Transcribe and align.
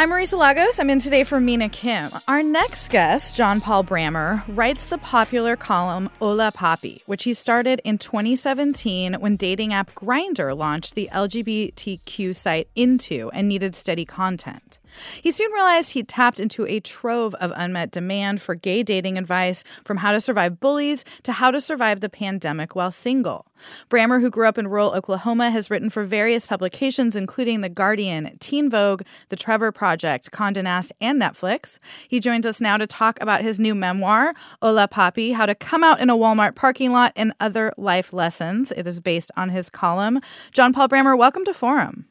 I'm 0.00 0.08
Marisa 0.08 0.38
Lagos. 0.38 0.78
I'm 0.78 0.88
in 0.88 0.98
today 0.98 1.24
for 1.24 1.40
Mina 1.40 1.68
Kim. 1.68 2.10
Our 2.26 2.42
next 2.42 2.88
guest, 2.88 3.36
John 3.36 3.60
Paul 3.60 3.84
Brammer, 3.84 4.42
writes 4.48 4.86
the 4.86 4.96
popular 4.96 5.56
column 5.56 6.08
Hola 6.20 6.52
Papi, 6.52 7.02
which 7.04 7.24
he 7.24 7.34
started 7.34 7.82
in 7.84 7.98
2017 7.98 9.20
when 9.20 9.36
dating 9.36 9.74
app 9.74 9.92
Grindr 9.92 10.56
launched 10.56 10.94
the 10.94 11.10
LGBTQ 11.12 12.34
site 12.34 12.68
Into 12.74 13.30
and 13.34 13.46
needed 13.46 13.74
steady 13.74 14.06
content. 14.06 14.78
He 15.22 15.30
soon 15.30 15.52
realized 15.52 15.92
he'd 15.92 16.08
tapped 16.08 16.40
into 16.40 16.66
a 16.66 16.80
trove 16.80 17.34
of 17.36 17.52
unmet 17.54 17.90
demand 17.90 18.40
for 18.42 18.54
gay 18.54 18.82
dating 18.82 19.18
advice 19.18 19.64
from 19.84 19.98
how 19.98 20.12
to 20.12 20.20
survive 20.20 20.60
bullies 20.60 21.04
to 21.22 21.32
how 21.32 21.50
to 21.50 21.60
survive 21.60 22.00
the 22.00 22.08
pandemic 22.08 22.74
while 22.74 22.90
single. 22.90 23.46
Brammer, 23.88 24.20
who 24.20 24.30
grew 24.30 24.48
up 24.48 24.58
in 24.58 24.68
rural 24.68 24.92
Oklahoma, 24.92 25.50
has 25.50 25.70
written 25.70 25.90
for 25.90 26.04
various 26.04 26.46
publications, 26.46 27.16
including 27.16 27.60
The 27.60 27.68
Guardian, 27.68 28.36
Teen 28.38 28.70
Vogue, 28.70 29.02
The 29.28 29.36
Trevor 29.36 29.72
Project, 29.72 30.30
Condé 30.30 30.62
Nast, 30.64 30.92
and 31.00 31.20
Netflix. 31.20 31.78
He 32.08 32.20
joins 32.20 32.46
us 32.46 32.60
now 32.60 32.76
to 32.76 32.86
talk 32.86 33.20
about 33.20 33.42
his 33.42 33.60
new 33.60 33.74
memoir, 33.74 34.34
Hola 34.62 34.88
Papi 34.88 35.34
How 35.34 35.46
to 35.46 35.54
Come 35.54 35.84
Out 35.84 36.00
in 36.00 36.10
a 36.10 36.16
Walmart 36.16 36.54
Parking 36.54 36.92
Lot 36.92 37.12
and 37.16 37.32
Other 37.40 37.72
Life 37.76 38.12
Lessons. 38.12 38.72
It 38.72 38.86
is 38.86 39.00
based 39.00 39.30
on 39.36 39.50
his 39.50 39.68
column. 39.68 40.20
John 40.52 40.72
Paul 40.72 40.88
Brammer, 40.88 41.16
welcome 41.16 41.44
to 41.44 41.54
Forum. 41.54 42.06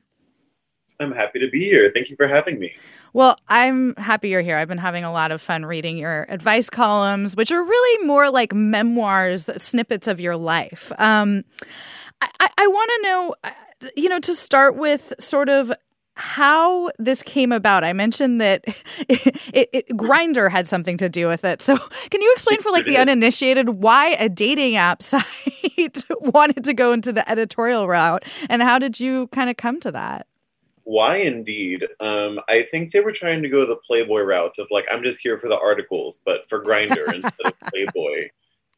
I'm 0.99 1.11
happy 1.11 1.39
to 1.39 1.49
be 1.49 1.61
here. 1.61 1.91
Thank 1.93 2.09
you 2.09 2.15
for 2.15 2.27
having 2.27 2.59
me. 2.59 2.75
Well, 3.13 3.37
I'm 3.47 3.95
happy 3.95 4.29
you're 4.29 4.41
here. 4.41 4.57
I've 4.57 4.67
been 4.67 4.77
having 4.77 5.03
a 5.03 5.11
lot 5.11 5.31
of 5.31 5.41
fun 5.41 5.65
reading 5.65 5.97
your 5.97 6.25
advice 6.29 6.69
columns, 6.69 7.35
which 7.35 7.51
are 7.51 7.63
really 7.63 8.05
more 8.05 8.29
like 8.29 8.53
memoirs, 8.53 9.45
snippets 9.61 10.07
of 10.07 10.19
your 10.19 10.35
life. 10.35 10.91
Um, 10.99 11.43
I, 12.21 12.29
I, 12.39 12.49
I 12.57 12.67
want 12.67 12.91
to 12.95 13.01
know, 13.03 13.89
you 13.95 14.09
know, 14.09 14.19
to 14.19 14.35
start 14.35 14.75
with 14.75 15.13
sort 15.19 15.49
of 15.49 15.71
how 16.15 16.89
this 16.99 17.23
came 17.23 17.53
about. 17.53 17.85
I 17.85 17.93
mentioned 17.93 18.41
that 18.41 18.63
it, 19.07 19.41
it, 19.53 19.69
it, 19.71 19.89
Grindr 19.91 20.51
had 20.51 20.67
something 20.67 20.97
to 20.97 21.07
do 21.07 21.27
with 21.27 21.45
it. 21.45 21.61
So, 21.61 21.77
can 22.09 22.21
you 22.21 22.31
explain 22.33 22.61
for 22.61 22.71
like 22.71 22.85
the 22.85 22.97
uninitiated 22.97 23.69
why 23.69 24.17
a 24.19 24.27
dating 24.27 24.75
app 24.75 25.01
site 25.03 26.03
wanted 26.19 26.65
to 26.65 26.73
go 26.73 26.91
into 26.91 27.13
the 27.13 27.27
editorial 27.29 27.87
route, 27.87 28.25
and 28.49 28.61
how 28.61 28.77
did 28.77 28.99
you 28.99 29.27
kind 29.27 29.49
of 29.49 29.55
come 29.55 29.79
to 29.79 29.91
that? 29.93 30.27
Why 30.89 31.17
indeed? 31.17 31.87
Um, 31.99 32.39
I 32.49 32.63
think 32.63 32.91
they 32.91 32.99
were 32.99 33.11
trying 33.11 33.43
to 33.43 33.47
go 33.47 33.63
the 33.63 33.75
Playboy 33.75 34.21
route 34.21 34.57
of 34.57 34.69
like, 34.71 34.87
I'm 34.91 35.03
just 35.03 35.19
here 35.21 35.37
for 35.37 35.47
the 35.47 35.59
articles, 35.59 36.19
but 36.25 36.49
for 36.49 36.63
Grindr 36.63 37.13
instead 37.13 37.45
of 37.45 37.59
Playboy, 37.71 38.29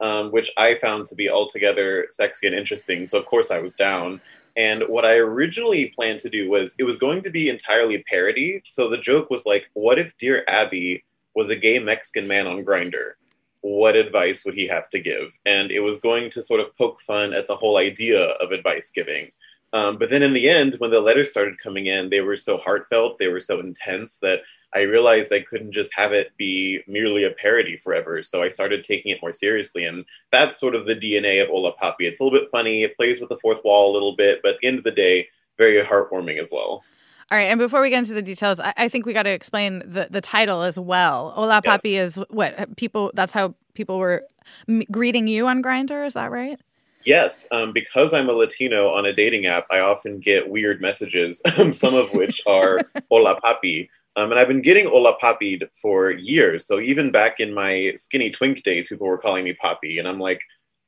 um, 0.01 0.29
which 0.29 0.51
I 0.57 0.75
found 0.75 1.07
to 1.07 1.15
be 1.15 1.29
altogether 1.29 2.07
sexy 2.09 2.47
and 2.47 2.55
interesting. 2.55 3.05
So, 3.05 3.17
of 3.17 3.25
course, 3.25 3.49
I 3.49 3.59
was 3.59 3.75
down. 3.75 4.19
And 4.57 4.83
what 4.89 5.05
I 5.05 5.19
originally 5.19 5.87
planned 5.95 6.19
to 6.19 6.29
do 6.29 6.49
was 6.49 6.75
it 6.77 6.83
was 6.83 6.97
going 6.97 7.21
to 7.21 7.29
be 7.29 7.47
entirely 7.47 8.03
parody. 8.09 8.61
So 8.65 8.89
the 8.89 8.97
joke 8.97 9.29
was 9.29 9.45
like, 9.45 9.69
what 9.71 9.97
if 9.97 10.17
Dear 10.17 10.43
Abby 10.49 11.05
was 11.33 11.47
a 11.47 11.55
gay 11.55 11.79
Mexican 11.79 12.27
man 12.27 12.45
on 12.45 12.65
Grindr 12.65 13.13
What 13.61 13.95
advice 13.95 14.43
would 14.43 14.55
he 14.55 14.67
have 14.67 14.89
to 14.89 14.99
give? 14.99 15.31
And 15.45 15.71
it 15.71 15.79
was 15.79 15.97
going 15.97 16.29
to 16.31 16.41
sort 16.41 16.59
of 16.59 16.75
poke 16.77 16.99
fun 16.99 17.31
at 17.31 17.47
the 17.47 17.55
whole 17.55 17.77
idea 17.77 18.31
of 18.41 18.51
advice 18.51 18.91
giving. 18.93 19.31
Um, 19.73 19.97
but 19.97 20.09
then 20.09 20.21
in 20.21 20.33
the 20.33 20.49
end, 20.49 20.75
when 20.79 20.91
the 20.91 20.99
letters 20.99 21.31
started 21.31 21.57
coming 21.57 21.85
in, 21.85 22.09
they 22.09 22.21
were 22.21 22.35
so 22.35 22.57
heartfelt, 22.57 23.17
they 23.17 23.27
were 23.27 23.39
so 23.39 23.59
intense 23.59 24.17
that 24.17 24.41
I 24.73 24.81
realized 24.81 25.33
I 25.33 25.41
couldn't 25.41 25.71
just 25.71 25.93
have 25.95 26.13
it 26.13 26.35
be 26.37 26.81
merely 26.87 27.23
a 27.23 27.31
parody 27.31 27.77
forever. 27.77 28.21
So 28.21 28.41
I 28.41 28.47
started 28.47 28.83
taking 28.83 29.11
it 29.11 29.21
more 29.21 29.33
seriously. 29.33 29.85
And 29.85 30.05
that's 30.31 30.59
sort 30.59 30.75
of 30.75 30.85
the 30.85 30.95
DNA 30.95 31.41
of 31.41 31.49
Hola 31.49 31.73
Papi. 31.81 32.01
It's 32.01 32.19
a 32.19 32.23
little 32.23 32.37
bit 32.37 32.49
funny, 32.49 32.83
it 32.83 32.95
plays 32.95 33.19
with 33.19 33.29
the 33.29 33.39
fourth 33.41 33.61
wall 33.63 33.91
a 33.91 33.93
little 33.93 34.15
bit, 34.15 34.41
but 34.43 34.55
at 34.55 34.59
the 34.59 34.67
end 34.67 34.77
of 34.77 34.83
the 34.83 34.91
day, 34.91 35.27
very 35.57 35.81
heartwarming 35.81 36.41
as 36.41 36.49
well. 36.51 36.83
All 37.31 37.37
right, 37.37 37.43
and 37.43 37.59
before 37.59 37.81
we 37.81 37.89
get 37.89 37.99
into 37.99 38.13
the 38.13 38.21
details, 38.21 38.59
I, 38.59 38.73
I 38.75 38.89
think 38.89 39.05
we 39.05 39.13
got 39.13 39.23
to 39.23 39.29
explain 39.29 39.79
the, 39.85 40.07
the 40.09 40.19
title 40.19 40.63
as 40.63 40.77
well. 40.77 41.31
Hola 41.31 41.61
yes. 41.63 41.81
Papi 41.81 41.97
is 41.97 42.21
what 42.29 42.75
people. 42.75 43.09
That's 43.13 43.31
how 43.31 43.55
people 43.73 43.99
were 43.99 44.25
m- 44.67 44.83
greeting 44.91 45.27
you 45.27 45.47
on 45.47 45.63
Grindr. 45.63 46.05
Is 46.05 46.15
that 46.15 46.29
right? 46.29 46.59
Yes, 47.05 47.47
um, 47.51 47.73
because 47.73 48.13
I'm 48.13 48.29
a 48.29 48.33
Latino 48.33 48.89
on 48.89 49.05
a 49.05 49.13
dating 49.13 49.45
app, 49.45 49.65
I 49.71 49.79
often 49.79 50.19
get 50.19 50.49
weird 50.49 50.81
messages, 50.81 51.41
some 51.73 51.95
of 51.95 52.13
which 52.13 52.41
are 52.47 52.79
"Hola 53.09 53.39
papi," 53.41 53.89
um, 54.15 54.31
and 54.31 54.39
I've 54.39 54.47
been 54.47 54.61
getting 54.61 54.87
"Hola 54.87 55.17
papi" 55.19 55.61
for 55.81 56.11
years. 56.11 56.65
So 56.65 56.79
even 56.79 57.11
back 57.11 57.39
in 57.39 57.53
my 57.53 57.93
skinny 57.95 58.29
twink 58.29 58.63
days, 58.63 58.87
people 58.87 59.07
were 59.07 59.17
calling 59.17 59.43
me 59.43 59.53
Papi, 59.53 59.99
and 59.99 60.07
I'm 60.07 60.19
like, 60.19 60.41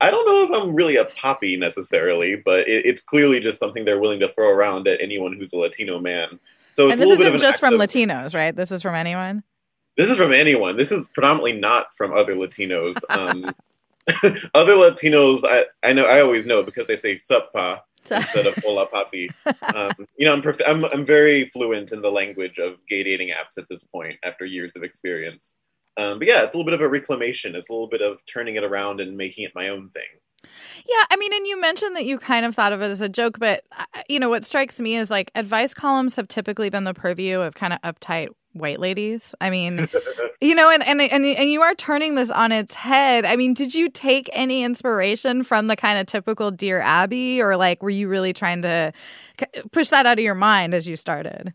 I 0.03 0.11
don't 0.11 0.27
know 0.27 0.43
if 0.43 0.61
I'm 0.61 0.75
really 0.75 0.97
a 0.97 1.05
Papi 1.05 1.57
necessarily, 1.57 2.35
but 2.35 2.67
it, 2.67 2.85
it's 2.85 3.01
clearly 3.01 3.39
just 3.39 3.57
something 3.57 3.85
they're 3.85 4.01
willing 4.01 4.19
to 4.19 4.27
throw 4.27 4.49
around 4.49 4.85
at 4.85 4.99
anyone 4.99 5.33
who's 5.33 5.53
a 5.53 5.57
Latino 5.57 5.97
man. 5.97 6.39
So 6.71 6.91
and 6.91 7.01
this 7.01 7.09
isn't 7.09 7.37
just 7.37 7.61
from 7.61 7.75
of, 7.75 7.79
Latinos, 7.79 8.35
right? 8.35 8.53
This 8.53 8.71
is 8.71 8.81
from 8.81 8.95
anyone. 8.95 9.43
This 9.95 10.09
is 10.09 10.17
from 10.17 10.33
anyone. 10.33 10.75
This 10.75 10.91
is 10.91 11.07
predominantly 11.09 11.53
not 11.53 11.95
from 11.95 12.11
other 12.13 12.35
Latinos. 12.35 12.95
Um, 13.09 13.53
Other 14.53 14.73
Latinos, 14.73 15.43
I, 15.43 15.65
I 15.81 15.93
know 15.93 16.05
I 16.05 16.21
always 16.21 16.45
know 16.45 16.63
because 16.63 16.87
they 16.87 16.95
say 16.95 17.17
"sup 17.19 17.53
pa" 17.53 17.81
instead 18.09 18.45
of 18.45 18.55
"hola 18.63 18.87
papi." 18.87 19.29
Um, 19.75 20.07
you 20.17 20.27
know, 20.27 20.33
I'm, 20.33 20.43
I'm 20.67 20.85
I'm 20.85 21.05
very 21.05 21.45
fluent 21.45 21.91
in 21.91 22.01
the 22.01 22.11
language 22.11 22.59
of 22.59 22.75
gay 22.87 23.03
dating 23.03 23.29
apps 23.29 23.57
at 23.57 23.67
this 23.69 23.83
point 23.83 24.19
after 24.23 24.45
years 24.45 24.75
of 24.75 24.83
experience. 24.83 25.57
Um, 25.97 26.19
but 26.19 26.27
yeah, 26.27 26.43
it's 26.43 26.53
a 26.53 26.57
little 26.57 26.65
bit 26.65 26.73
of 26.73 26.81
a 26.81 26.89
reclamation. 26.89 27.55
It's 27.55 27.69
a 27.69 27.73
little 27.73 27.87
bit 27.87 28.01
of 28.01 28.19
turning 28.25 28.55
it 28.55 28.63
around 28.63 28.99
and 28.99 29.15
making 29.15 29.45
it 29.45 29.51
my 29.55 29.69
own 29.69 29.89
thing. 29.89 30.03
Yeah, 30.43 31.05
I 31.09 31.15
mean, 31.17 31.33
and 31.33 31.47
you 31.47 31.59
mentioned 31.59 31.95
that 31.95 32.05
you 32.05 32.17
kind 32.17 32.45
of 32.45 32.53
thought 32.53 32.73
of 32.73 32.81
it 32.81 32.91
as 32.91 33.01
a 33.01 33.09
joke, 33.09 33.39
but 33.39 33.63
uh, 33.77 33.85
you 34.09 34.19
know 34.19 34.29
what 34.29 34.43
strikes 34.43 34.79
me 34.79 34.95
is 34.95 35.09
like 35.09 35.31
advice 35.33 35.73
columns 35.73 36.15
have 36.17 36.27
typically 36.27 36.69
been 36.69 36.83
the 36.83 36.93
purview 36.93 37.39
of 37.39 37.55
kind 37.55 37.73
of 37.73 37.81
uptight 37.81 38.29
white 38.53 38.79
ladies. 38.79 39.35
I 39.41 39.49
mean, 39.49 39.87
you 40.41 40.55
know, 40.55 40.69
and, 40.69 40.85
and 40.85 41.01
and 41.01 41.25
and 41.25 41.49
you 41.49 41.61
are 41.61 41.75
turning 41.75 42.15
this 42.15 42.31
on 42.31 42.51
its 42.51 42.73
head. 42.73 43.25
I 43.25 43.35
mean, 43.35 43.53
did 43.53 43.75
you 43.75 43.89
take 43.89 44.29
any 44.33 44.63
inspiration 44.63 45.43
from 45.43 45.67
the 45.67 45.75
kind 45.75 45.99
of 45.99 46.05
typical 46.05 46.51
Dear 46.51 46.79
Abby, 46.79 47.41
or 47.41 47.57
like 47.57 47.83
were 47.83 47.89
you 47.89 48.07
really 48.07 48.33
trying 48.33 48.61
to 48.61 48.91
push 49.71 49.89
that 49.89 50.05
out 50.05 50.19
of 50.19 50.23
your 50.23 50.35
mind 50.35 50.73
as 50.73 50.87
you 50.87 50.95
started? 50.95 51.53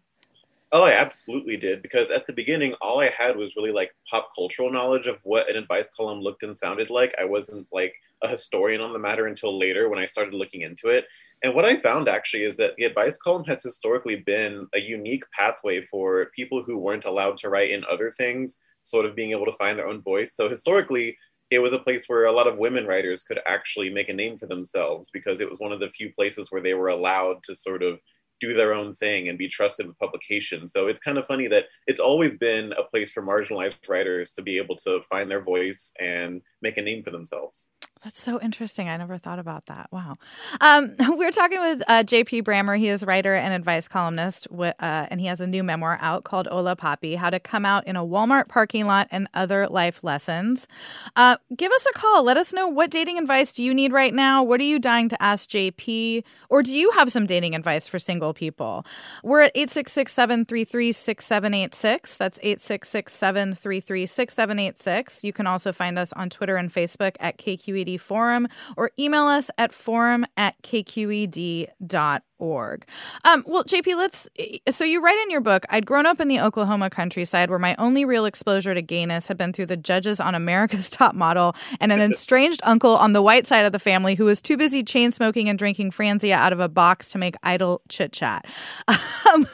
Oh, 0.70 0.82
I 0.82 0.92
absolutely 0.92 1.56
did 1.56 1.80
because 1.80 2.10
at 2.10 2.26
the 2.26 2.32
beginning, 2.32 2.74
all 2.82 3.00
I 3.00 3.08
had 3.08 3.36
was 3.36 3.56
really 3.56 3.72
like 3.72 3.94
pop 4.08 4.28
cultural 4.34 4.70
knowledge 4.70 5.06
of 5.06 5.18
what 5.24 5.48
an 5.48 5.56
advice 5.56 5.88
column 5.96 6.20
looked 6.20 6.42
and 6.42 6.54
sounded 6.54 6.90
like. 6.90 7.14
I 7.18 7.24
wasn't 7.24 7.66
like 7.72 7.94
a 8.22 8.28
historian 8.28 8.82
on 8.82 8.92
the 8.92 8.98
matter 8.98 9.26
until 9.26 9.58
later 9.58 9.88
when 9.88 9.98
I 9.98 10.04
started 10.04 10.34
looking 10.34 10.60
into 10.60 10.88
it. 10.88 11.06
And 11.42 11.54
what 11.54 11.64
I 11.64 11.76
found 11.76 12.08
actually 12.08 12.44
is 12.44 12.56
that 12.56 12.72
the 12.76 12.84
advice 12.84 13.16
column 13.18 13.44
has 13.44 13.62
historically 13.62 14.16
been 14.16 14.66
a 14.74 14.80
unique 14.80 15.24
pathway 15.32 15.82
for 15.82 16.30
people 16.34 16.62
who 16.62 16.78
weren't 16.78 17.04
allowed 17.04 17.36
to 17.38 17.48
write 17.48 17.70
in 17.70 17.84
other 17.90 18.10
things, 18.10 18.58
sort 18.82 19.06
of 19.06 19.14
being 19.14 19.30
able 19.30 19.46
to 19.46 19.52
find 19.52 19.78
their 19.78 19.88
own 19.88 20.02
voice. 20.02 20.34
So 20.34 20.48
historically, 20.48 21.16
it 21.50 21.60
was 21.60 21.72
a 21.72 21.78
place 21.78 22.08
where 22.08 22.24
a 22.24 22.32
lot 22.32 22.46
of 22.46 22.58
women 22.58 22.86
writers 22.86 23.22
could 23.22 23.40
actually 23.46 23.88
make 23.88 24.08
a 24.08 24.14
name 24.14 24.36
for 24.36 24.46
themselves 24.46 25.10
because 25.12 25.40
it 25.40 25.48
was 25.48 25.60
one 25.60 25.72
of 25.72 25.80
the 25.80 25.90
few 25.90 26.12
places 26.12 26.50
where 26.50 26.60
they 26.60 26.74
were 26.74 26.88
allowed 26.88 27.42
to 27.44 27.54
sort 27.54 27.82
of 27.82 27.98
do 28.40 28.54
their 28.54 28.72
own 28.72 28.94
thing 28.94 29.28
and 29.28 29.38
be 29.38 29.48
trusted 29.48 29.86
with 29.86 29.98
publication. 29.98 30.68
So 30.68 30.86
it's 30.86 31.00
kind 31.00 31.18
of 31.18 31.26
funny 31.26 31.48
that 31.48 31.64
it's 31.86 32.00
always 32.00 32.36
been 32.36 32.72
a 32.72 32.84
place 32.84 33.10
for 33.10 33.22
marginalized 33.22 33.88
writers 33.88 34.30
to 34.32 34.42
be 34.42 34.58
able 34.58 34.76
to 34.76 35.00
find 35.10 35.30
their 35.30 35.42
voice 35.42 35.92
and 35.98 36.40
make 36.60 36.76
a 36.76 36.82
name 36.82 37.02
for 37.02 37.10
themselves. 37.10 37.70
That's 38.04 38.20
so 38.20 38.40
interesting. 38.40 38.88
I 38.88 38.96
never 38.96 39.18
thought 39.18 39.40
about 39.40 39.66
that. 39.66 39.88
Wow. 39.90 40.14
Um, 40.60 40.94
we're 41.16 41.32
talking 41.32 41.60
with 41.60 41.82
uh, 41.88 42.04
JP 42.04 42.44
Brammer. 42.44 42.78
He 42.78 42.88
is 42.88 43.04
writer 43.04 43.34
and 43.34 43.52
advice 43.52 43.88
columnist, 43.88 44.46
uh, 44.56 44.72
and 44.80 45.20
he 45.20 45.26
has 45.26 45.40
a 45.40 45.46
new 45.46 45.64
memoir 45.64 45.98
out 46.00 46.22
called 46.22 46.46
Hola 46.46 46.76
Papi 46.76 47.16
How 47.16 47.30
to 47.30 47.40
Come 47.40 47.64
Out 47.64 47.86
in 47.88 47.96
a 47.96 48.04
Walmart 48.04 48.48
Parking 48.48 48.86
Lot 48.86 49.08
and 49.10 49.26
Other 49.34 49.66
Life 49.68 50.04
Lessons. 50.04 50.68
Uh, 51.16 51.38
give 51.56 51.72
us 51.72 51.86
a 51.90 51.98
call. 51.98 52.22
Let 52.22 52.36
us 52.36 52.52
know 52.52 52.68
what 52.68 52.90
dating 52.90 53.18
advice 53.18 53.52
do 53.54 53.64
you 53.64 53.74
need 53.74 53.92
right 53.92 54.14
now? 54.14 54.44
What 54.44 54.60
are 54.60 54.64
you 54.64 54.78
dying 54.78 55.08
to 55.08 55.20
ask 55.20 55.48
JP? 55.50 56.22
Or 56.48 56.62
do 56.62 56.76
you 56.76 56.92
have 56.92 57.10
some 57.10 57.26
dating 57.26 57.56
advice 57.56 57.88
for 57.88 57.98
single 57.98 58.32
people? 58.32 58.86
We're 59.24 59.42
at 59.42 59.52
866 59.56 60.12
733 60.12 60.92
6786. 60.92 62.16
That's 62.16 62.38
866 62.38 63.12
733 63.12 64.06
6786. 64.06 65.24
You 65.24 65.32
can 65.32 65.48
also 65.48 65.72
find 65.72 65.98
us 65.98 66.12
on 66.12 66.30
Twitter 66.30 66.47
and 66.56 66.72
Facebook 66.72 67.16
at 67.20 67.38
KQED 67.38 68.00
Forum 68.00 68.48
or 68.76 68.90
email 68.98 69.24
us 69.24 69.50
at 69.58 69.72
forum 69.72 70.24
at 70.36 70.60
kqed.org 70.62 72.22
org. 72.38 72.86
Um, 73.24 73.44
well, 73.46 73.64
JP, 73.64 73.96
let's. 73.96 74.28
So 74.70 74.84
you 74.84 75.02
write 75.02 75.18
in 75.22 75.30
your 75.30 75.40
book, 75.40 75.64
I'd 75.70 75.86
grown 75.86 76.06
up 76.06 76.20
in 76.20 76.28
the 76.28 76.40
Oklahoma 76.40 76.90
countryside 76.90 77.50
where 77.50 77.58
my 77.58 77.74
only 77.78 78.04
real 78.04 78.24
exposure 78.24 78.74
to 78.74 78.82
gayness 78.82 79.28
had 79.28 79.36
been 79.36 79.52
through 79.52 79.66
the 79.66 79.76
judges 79.76 80.20
on 80.20 80.34
America's 80.34 80.90
Top 80.98 81.14
Model 81.14 81.54
and 81.80 81.92
an 81.92 82.00
estranged 82.12 82.60
uncle 82.64 82.96
on 82.96 83.12
the 83.12 83.22
white 83.22 83.46
side 83.46 83.64
of 83.64 83.72
the 83.72 83.78
family 83.78 84.14
who 84.14 84.24
was 84.24 84.42
too 84.42 84.56
busy 84.56 84.82
chain 84.82 85.10
smoking 85.10 85.48
and 85.48 85.58
drinking 85.58 85.90
Franzia 85.90 86.32
out 86.32 86.52
of 86.52 86.60
a 86.60 86.68
box 86.68 87.10
to 87.12 87.18
make 87.18 87.34
idle 87.42 87.82
chit 87.88 88.12
chat. 88.12 88.46
Um, 89.28 89.44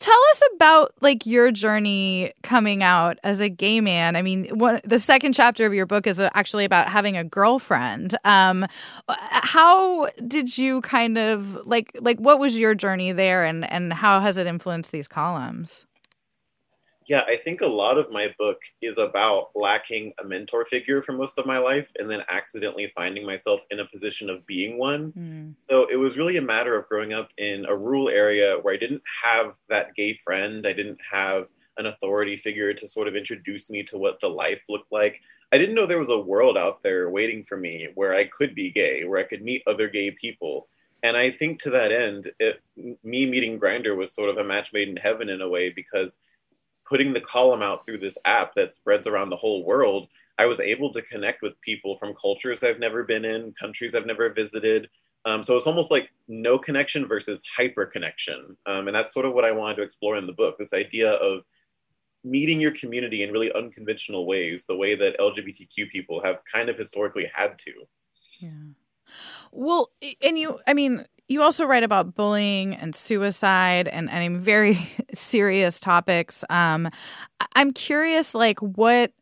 tell 0.00 0.20
us 0.32 0.42
about 0.54 0.92
like 1.00 1.26
your 1.26 1.52
journey 1.52 2.32
coming 2.42 2.82
out 2.82 3.18
as 3.22 3.40
a 3.40 3.48
gay 3.48 3.80
man. 3.80 4.16
I 4.16 4.22
mean, 4.22 4.46
what, 4.46 4.82
the 4.82 4.98
second 4.98 5.32
chapter 5.32 5.64
of 5.64 5.72
your 5.72 5.86
book 5.86 6.08
is 6.08 6.18
actually 6.18 6.64
about 6.64 6.88
having 6.88 7.16
a 7.16 7.22
girlfriend. 7.22 8.16
Um, 8.24 8.66
how 9.08 10.08
did 10.26 10.58
you 10.58 10.80
kind 10.80 11.18
of 11.18 11.66
like 11.66 11.92
like 12.06 12.18
what 12.18 12.38
was 12.38 12.56
your 12.56 12.74
journey 12.74 13.12
there 13.12 13.44
and 13.44 13.70
and 13.70 13.92
how 13.92 14.20
has 14.20 14.38
it 14.38 14.46
influenced 14.46 14.92
these 14.92 15.08
columns? 15.08 15.84
Yeah 17.06 17.22
i 17.28 17.36
think 17.36 17.60
a 17.60 17.66
lot 17.66 17.98
of 17.98 18.10
my 18.10 18.34
book 18.38 18.62
is 18.80 18.98
about 18.98 19.50
lacking 19.54 20.12
a 20.18 20.24
mentor 20.24 20.64
figure 20.64 21.02
for 21.02 21.12
most 21.12 21.38
of 21.38 21.46
my 21.46 21.58
life 21.58 21.92
and 21.98 22.10
then 22.10 22.22
accidentally 22.30 22.90
finding 22.96 23.26
myself 23.26 23.60
in 23.70 23.80
a 23.80 23.84
position 23.84 24.30
of 24.30 24.46
being 24.46 24.78
one. 24.78 25.12
Mm. 25.12 25.58
so 25.58 25.86
it 25.90 25.96
was 25.96 26.16
really 26.16 26.36
a 26.38 26.42
matter 26.42 26.76
of 26.76 26.88
growing 26.88 27.12
up 27.12 27.30
in 27.38 27.66
a 27.66 27.76
rural 27.76 28.08
area 28.08 28.56
where 28.62 28.74
i 28.74 28.76
didn't 28.76 29.02
have 29.22 29.54
that 29.68 29.94
gay 29.94 30.14
friend. 30.14 30.66
I 30.66 30.72
didn't 30.72 31.00
have 31.10 31.46
an 31.78 31.86
authority 31.86 32.36
figure 32.36 32.72
to 32.72 32.88
sort 32.88 33.06
of 33.06 33.14
introduce 33.14 33.68
me 33.68 33.82
to 33.84 33.98
what 33.98 34.18
the 34.20 34.28
life 34.28 34.62
looked 34.68 34.90
like. 34.90 35.20
I 35.52 35.58
didn't 35.58 35.74
know 35.74 35.84
there 35.86 35.98
was 35.98 36.08
a 36.08 36.18
world 36.18 36.56
out 36.56 36.82
there 36.82 37.10
waiting 37.10 37.44
for 37.44 37.56
me 37.56 37.88
where 37.94 38.14
i 38.14 38.24
could 38.24 38.54
be 38.54 38.70
gay 38.70 39.04
where 39.04 39.20
i 39.20 39.28
could 39.30 39.42
meet 39.42 39.62
other 39.66 39.88
gay 39.88 40.10
people 40.10 40.68
and 41.06 41.16
I 41.16 41.30
think 41.30 41.60
to 41.60 41.70
that 41.70 41.92
end, 41.92 42.32
it, 42.40 42.60
me 42.76 43.26
meeting 43.26 43.60
Grindr 43.60 43.96
was 43.96 44.12
sort 44.12 44.28
of 44.28 44.38
a 44.38 44.44
match 44.44 44.72
made 44.72 44.88
in 44.88 44.96
heaven 44.96 45.28
in 45.28 45.40
a 45.40 45.48
way 45.48 45.70
because 45.70 46.18
putting 46.84 47.12
the 47.12 47.20
column 47.20 47.62
out 47.62 47.84
through 47.84 47.98
this 47.98 48.18
app 48.24 48.54
that 48.56 48.72
spreads 48.72 49.06
around 49.06 49.30
the 49.30 49.36
whole 49.36 49.64
world, 49.64 50.08
I 50.36 50.46
was 50.46 50.58
able 50.58 50.92
to 50.92 51.02
connect 51.02 51.42
with 51.42 51.60
people 51.60 51.96
from 51.96 52.12
cultures 52.14 52.64
I've 52.64 52.80
never 52.80 53.04
been 53.04 53.24
in, 53.24 53.52
countries 53.52 53.94
I've 53.94 54.04
never 54.04 54.30
visited. 54.30 54.88
Um, 55.24 55.44
so 55.44 55.56
it's 55.56 55.68
almost 55.68 55.92
like 55.92 56.10
no 56.26 56.58
connection 56.58 57.06
versus 57.06 57.44
hyper 57.56 57.86
connection. 57.86 58.56
Um, 58.66 58.88
and 58.88 58.96
that's 58.96 59.14
sort 59.14 59.26
of 59.26 59.32
what 59.32 59.44
I 59.44 59.52
wanted 59.52 59.76
to 59.76 59.82
explore 59.82 60.16
in 60.16 60.26
the 60.26 60.32
book 60.32 60.58
this 60.58 60.72
idea 60.72 61.12
of 61.12 61.44
meeting 62.24 62.60
your 62.60 62.72
community 62.72 63.22
in 63.22 63.30
really 63.30 63.52
unconventional 63.52 64.26
ways, 64.26 64.64
the 64.66 64.76
way 64.76 64.96
that 64.96 65.18
LGBTQ 65.20 65.88
people 65.88 66.20
have 66.24 66.40
kind 66.52 66.68
of 66.68 66.76
historically 66.76 67.30
had 67.32 67.56
to. 67.60 67.72
Yeah. 68.40 68.50
Well, 69.52 69.90
and 70.22 70.38
you, 70.38 70.60
I 70.66 70.74
mean, 70.74 71.04
you 71.28 71.42
also 71.42 71.64
write 71.64 71.82
about 71.82 72.14
bullying 72.14 72.74
and 72.74 72.94
suicide 72.94 73.88
and, 73.88 74.10
and 74.10 74.40
very 74.40 74.78
serious 75.14 75.80
topics. 75.80 76.44
Um, 76.50 76.88
I'm 77.54 77.72
curious, 77.72 78.34
like, 78.34 78.60
what 78.60 79.12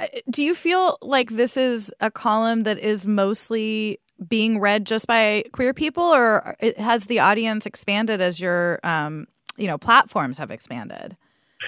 uh, 0.00 0.06
do 0.30 0.42
you 0.42 0.54
feel 0.54 0.98
like 1.02 1.30
this 1.30 1.56
is 1.56 1.92
a 2.00 2.10
column 2.10 2.62
that 2.62 2.78
is 2.78 3.06
mostly 3.06 4.00
being 4.28 4.60
read 4.60 4.86
just 4.86 5.06
by 5.06 5.44
queer 5.52 5.74
people, 5.74 6.04
or 6.04 6.56
has 6.78 7.06
the 7.06 7.18
audience 7.18 7.66
expanded 7.66 8.20
as 8.20 8.40
your, 8.40 8.78
um, 8.84 9.26
you 9.56 9.66
know, 9.66 9.78
platforms 9.78 10.38
have 10.38 10.50
expanded? 10.50 11.16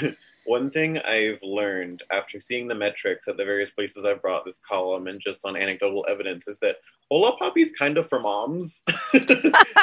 One 0.47 0.69
thing 0.69 0.99
I've 0.99 1.43
learned 1.43 2.03
after 2.11 2.39
seeing 2.39 2.69
the 2.69 2.75
metrics 2.75 3.29
at 3.29 3.37
the 3.37 3.45
various 3.45 3.71
places 3.71 4.05
I've 4.05 4.21
brought 4.21 4.45
this 4.45 4.59
column 4.59 5.07
and 5.07 5.21
just 5.21 5.45
on 5.45 5.57
anecdotal 5.57 6.05
evidence 6.09 6.49
is 6.49 6.59
that 6.59 6.77
Hola 7.11 7.37
Papi's 7.39 7.71
kind 7.79 7.99
of 7.99 8.09
for 8.09 8.21
moms. 8.21 8.83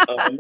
um, 0.09 0.39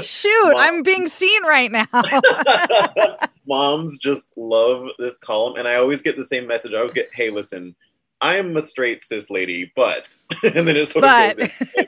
Shoot. 0.00 0.54
I'm 0.56 0.82
being 0.82 1.06
seen 1.06 1.42
right 1.42 1.70
now. 1.70 1.86
moms 3.46 3.98
just 3.98 4.36
love 4.36 4.88
this 4.98 5.18
column, 5.18 5.56
and 5.56 5.66
I 5.66 5.76
always 5.76 6.02
get 6.02 6.16
the 6.16 6.24
same 6.24 6.46
message. 6.46 6.72
I 6.72 6.78
always 6.78 6.92
get, 6.92 7.08
"Hey, 7.12 7.30
listen, 7.30 7.74
I'm 8.20 8.56
a 8.56 8.62
straight 8.62 9.02
cis 9.02 9.30
lady, 9.30 9.72
but," 9.74 10.14
and 10.42 10.66
then 10.66 10.76
it 10.76 10.88
sort 10.88 11.02
but. 11.02 11.32
of 11.32 11.38
goes. 11.38 11.50
In, 11.76 11.86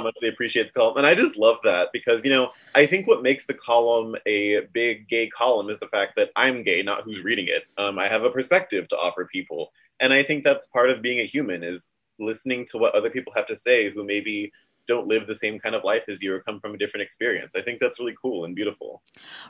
how 0.00 0.04
much 0.04 0.16
they 0.20 0.28
appreciate 0.28 0.66
the 0.68 0.72
column. 0.72 0.96
And 0.96 1.06
I 1.06 1.14
just 1.14 1.36
love 1.36 1.58
that 1.64 1.90
because, 1.92 2.24
you 2.24 2.30
know, 2.30 2.50
I 2.74 2.86
think 2.86 3.06
what 3.06 3.22
makes 3.22 3.46
the 3.46 3.54
column 3.54 4.16
a 4.26 4.60
big 4.72 5.08
gay 5.08 5.28
column 5.28 5.68
is 5.68 5.78
the 5.78 5.88
fact 5.88 6.16
that 6.16 6.30
I'm 6.36 6.62
gay, 6.62 6.82
not 6.82 7.02
who's 7.02 7.22
reading 7.22 7.46
it. 7.48 7.64
Um, 7.76 7.98
I 7.98 8.08
have 8.08 8.24
a 8.24 8.30
perspective 8.30 8.88
to 8.88 8.98
offer 8.98 9.26
people. 9.26 9.72
And 10.00 10.12
I 10.12 10.22
think 10.22 10.42
that's 10.42 10.66
part 10.66 10.90
of 10.90 11.02
being 11.02 11.20
a 11.20 11.24
human 11.24 11.62
is 11.62 11.90
listening 12.18 12.66
to 12.66 12.78
what 12.78 12.94
other 12.94 13.10
people 13.10 13.32
have 13.36 13.46
to 13.46 13.56
say 13.56 13.90
who 13.90 14.04
maybe 14.04 14.52
don't 14.90 15.06
live 15.06 15.26
the 15.26 15.36
same 15.36 15.58
kind 15.58 15.74
of 15.74 15.84
life 15.84 16.04
as 16.08 16.20
you 16.20 16.34
or 16.34 16.40
come 16.40 16.60
from 16.60 16.74
a 16.74 16.76
different 16.76 17.02
experience. 17.02 17.54
I 17.56 17.62
think 17.62 17.78
that's 17.78 17.98
really 17.98 18.14
cool 18.20 18.44
and 18.44 18.54
beautiful. 18.54 19.02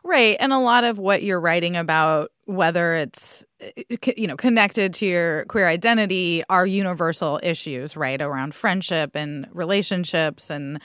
Right. 0.05 0.37
And 0.39 0.53
a 0.53 0.59
lot 0.59 0.85
of 0.85 0.99
what 0.99 1.23
you're 1.23 1.41
writing 1.41 1.77
about, 1.77 2.31
whether 2.45 2.95
it's 2.95 3.45
you 4.17 4.27
know 4.27 4.37
connected 4.37 4.95
to 4.95 5.07
your 5.07 5.45
queer 5.47 5.69
identity 5.69 6.43
are 6.49 6.67
universal 6.67 7.41
issues 7.43 7.97
right 7.97 8.21
around 8.21 8.55
friendship 8.55 9.15
and 9.15 9.47
relationships 9.53 10.51
and 10.51 10.81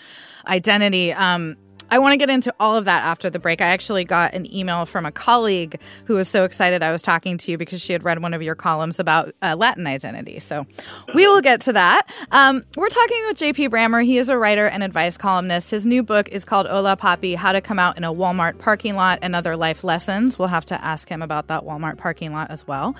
identity 0.47 1.13
um 1.13 1.55
I 1.91 1.99
want 1.99 2.13
to 2.13 2.17
get 2.17 2.29
into 2.29 2.53
all 2.59 2.75
of 2.75 2.85
that 2.85 3.03
after 3.03 3.29
the 3.29 3.39
break. 3.39 3.61
I 3.61 3.67
actually 3.67 4.05
got 4.05 4.33
an 4.33 4.51
email 4.53 4.85
from 4.85 5.05
a 5.05 5.11
colleague 5.11 5.79
who 6.05 6.15
was 6.15 6.27
so 6.27 6.43
excited 6.43 6.83
I 6.83 6.91
was 6.91 7.01
talking 7.01 7.37
to 7.37 7.51
you 7.51 7.57
because 7.57 7.81
she 7.81 7.93
had 7.93 8.03
read 8.03 8.21
one 8.21 8.33
of 8.33 8.41
your 8.41 8.55
columns 8.55 8.99
about 8.99 9.33
uh, 9.41 9.55
Latin 9.55 9.87
identity. 9.87 10.39
So 10.39 10.65
we 11.13 11.27
will 11.27 11.41
get 11.41 11.61
to 11.61 11.73
that. 11.73 12.07
Um, 12.31 12.63
we're 12.75 12.89
talking 12.89 13.23
with 13.27 13.37
JP 13.37 13.69
Brammer. 13.69 14.03
He 14.03 14.17
is 14.17 14.29
a 14.29 14.37
writer 14.37 14.67
and 14.67 14.83
advice 14.83 15.17
columnist. 15.17 15.71
His 15.71 15.85
new 15.85 16.03
book 16.03 16.29
is 16.29 16.45
called 16.45 16.67
Hola 16.67 16.97
Papi 16.97 17.35
How 17.35 17.51
to 17.51 17.61
Come 17.61 17.79
Out 17.79 17.97
in 17.97 18.03
a 18.03 18.13
Walmart 18.13 18.57
Parking 18.57 18.95
Lot 18.95 19.19
and 19.21 19.35
Other 19.35 19.55
Life 19.55 19.83
Lessons. 19.83 20.39
We'll 20.39 20.47
have 20.49 20.65
to 20.65 20.83
ask 20.83 21.09
him 21.09 21.21
about 21.21 21.47
that 21.47 21.63
Walmart 21.63 21.97
parking 21.97 22.33
lot 22.33 22.51
as 22.51 22.67
well. 22.67 22.95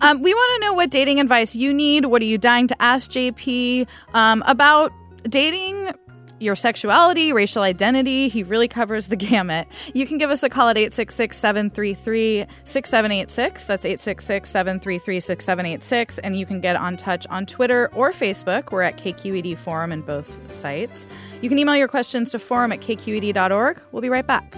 Um, 0.00 0.22
we 0.22 0.32
want 0.32 0.62
to 0.62 0.66
know 0.66 0.74
what 0.74 0.90
dating 0.90 1.20
advice 1.20 1.56
you 1.56 1.72
need. 1.72 2.06
What 2.06 2.22
are 2.22 2.26
you 2.26 2.38
dying 2.38 2.68
to 2.68 2.82
ask 2.82 3.10
JP 3.10 3.86
um, 4.14 4.42
about 4.46 4.92
dating 5.28 5.92
your 6.38 6.56
sexuality, 6.56 7.32
racial 7.32 7.62
identity. 7.62 8.28
He 8.28 8.42
really 8.42 8.68
covers 8.68 9.08
the 9.08 9.16
gamut. 9.16 9.68
You 9.94 10.06
can 10.06 10.18
give 10.18 10.30
us 10.30 10.42
a 10.42 10.48
call 10.48 10.68
at 10.68 10.76
866 10.76 11.36
733 11.36 12.46
6786. 12.64 13.64
That's 13.64 13.84
866 13.84 14.50
733 14.50 15.20
6786. 15.20 16.18
And 16.18 16.38
you 16.38 16.46
can 16.46 16.60
get 16.60 16.76
on 16.76 16.96
touch 16.96 17.26
on 17.28 17.46
Twitter 17.46 17.90
or 17.94 18.12
Facebook. 18.12 18.72
We're 18.72 18.82
at 18.82 18.96
KQED 18.96 19.56
Forum 19.58 19.92
in 19.92 20.02
both 20.02 20.34
sites. 20.50 21.06
You 21.42 21.48
can 21.48 21.58
email 21.58 21.76
your 21.76 21.88
questions 21.88 22.30
to 22.32 22.38
forum 22.38 22.72
at 22.72 22.80
kqed.org. 22.80 23.80
We'll 23.92 24.02
be 24.02 24.08
right 24.08 24.26
back. 24.26 24.56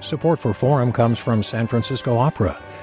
Support 0.00 0.40
for 0.40 0.52
Forum 0.52 0.92
comes 0.92 1.18
from 1.18 1.42
San 1.42 1.66
Francisco 1.68 2.18
Opera. 2.18 2.60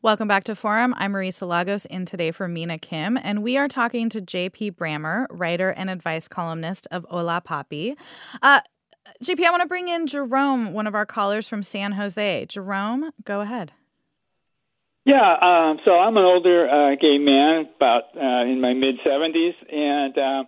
Welcome 0.00 0.28
back 0.28 0.44
to 0.44 0.54
Forum. 0.54 0.94
I'm 0.96 1.12
Marisa 1.12 1.44
Lagos 1.48 1.84
in 1.84 2.06
today 2.06 2.30
for 2.30 2.46
Mina 2.46 2.78
Kim, 2.78 3.18
and 3.20 3.42
we 3.42 3.56
are 3.56 3.66
talking 3.66 4.08
to 4.10 4.20
JP 4.20 4.76
Brammer, 4.76 5.26
writer 5.28 5.70
and 5.70 5.90
advice 5.90 6.28
columnist 6.28 6.86
of 6.92 7.04
Hola 7.10 7.42
Papi. 7.44 7.96
Uh, 8.40 8.60
JP, 9.24 9.44
I 9.44 9.50
want 9.50 9.62
to 9.62 9.66
bring 9.66 9.88
in 9.88 10.06
Jerome, 10.06 10.72
one 10.72 10.86
of 10.86 10.94
our 10.94 11.04
callers 11.04 11.48
from 11.48 11.64
San 11.64 11.90
Jose. 11.92 12.46
Jerome, 12.46 13.10
go 13.24 13.40
ahead. 13.40 13.72
Yeah, 15.04 15.34
um, 15.42 15.80
so 15.84 15.98
I'm 15.98 16.16
an 16.16 16.24
older 16.24 16.68
uh, 16.68 16.94
gay 16.94 17.18
man, 17.18 17.68
about 17.74 18.04
uh, 18.16 18.48
in 18.48 18.60
my 18.60 18.74
mid 18.74 19.00
70s, 19.04 19.54
and 19.68 20.16
um, 20.16 20.46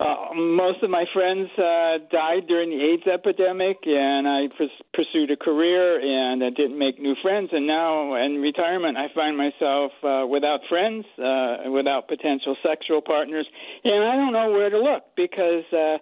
uh, 0.00 0.34
most 0.34 0.82
of 0.82 0.90
my 0.90 1.04
friends 1.12 1.48
uh, 1.56 1.98
died 2.10 2.48
during 2.48 2.70
the 2.70 2.82
AIDS 2.82 3.06
epidemic, 3.06 3.78
and 3.86 4.26
I 4.26 4.48
pursued 4.92 5.30
a 5.30 5.36
career 5.36 6.00
and 6.00 6.42
I 6.42 6.50
didn't 6.50 6.78
make 6.78 6.98
new 6.98 7.14
friends. 7.22 7.50
And 7.52 7.66
now, 7.66 8.16
in 8.16 8.42
retirement, 8.42 8.96
I 8.96 9.06
find 9.14 9.36
myself 9.36 9.92
uh, 10.02 10.26
without 10.26 10.60
friends, 10.68 11.04
uh, 11.18 11.70
without 11.70 12.08
potential 12.08 12.56
sexual 12.62 13.02
partners, 13.02 13.46
and 13.84 14.02
I 14.02 14.16
don't 14.16 14.32
know 14.32 14.50
where 14.50 14.70
to 14.70 14.78
look 14.78 15.04
because. 15.16 15.64
Uh, 15.72 15.98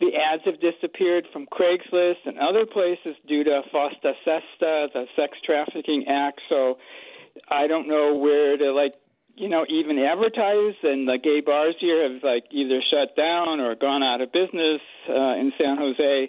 the 0.00 0.16
ads 0.16 0.42
have 0.46 0.58
disappeared 0.58 1.28
from 1.32 1.46
Craigslist 1.46 2.26
and 2.26 2.36
other 2.36 2.66
places 2.66 3.12
due 3.28 3.44
to 3.44 3.62
FOSTA 3.72 4.14
SESTA, 4.24 4.88
the 4.92 5.04
Sex 5.14 5.38
Trafficking 5.44 6.06
Act. 6.08 6.40
So 6.48 6.78
I 7.48 7.68
don't 7.68 7.86
know 7.86 8.16
where 8.16 8.56
to 8.56 8.72
like 8.72 8.94
you 9.34 9.48
know 9.48 9.64
even 9.68 9.98
advertise 9.98 10.74
and 10.82 11.08
the 11.08 11.18
gay 11.22 11.40
bars 11.40 11.74
here 11.80 12.12
have 12.12 12.22
like 12.22 12.44
either 12.50 12.80
shut 12.92 13.16
down 13.16 13.60
or 13.60 13.74
gone 13.74 14.02
out 14.02 14.20
of 14.20 14.32
business 14.32 14.80
uh, 15.08 15.34
in 15.34 15.52
San 15.60 15.76
Jose. 15.78 16.28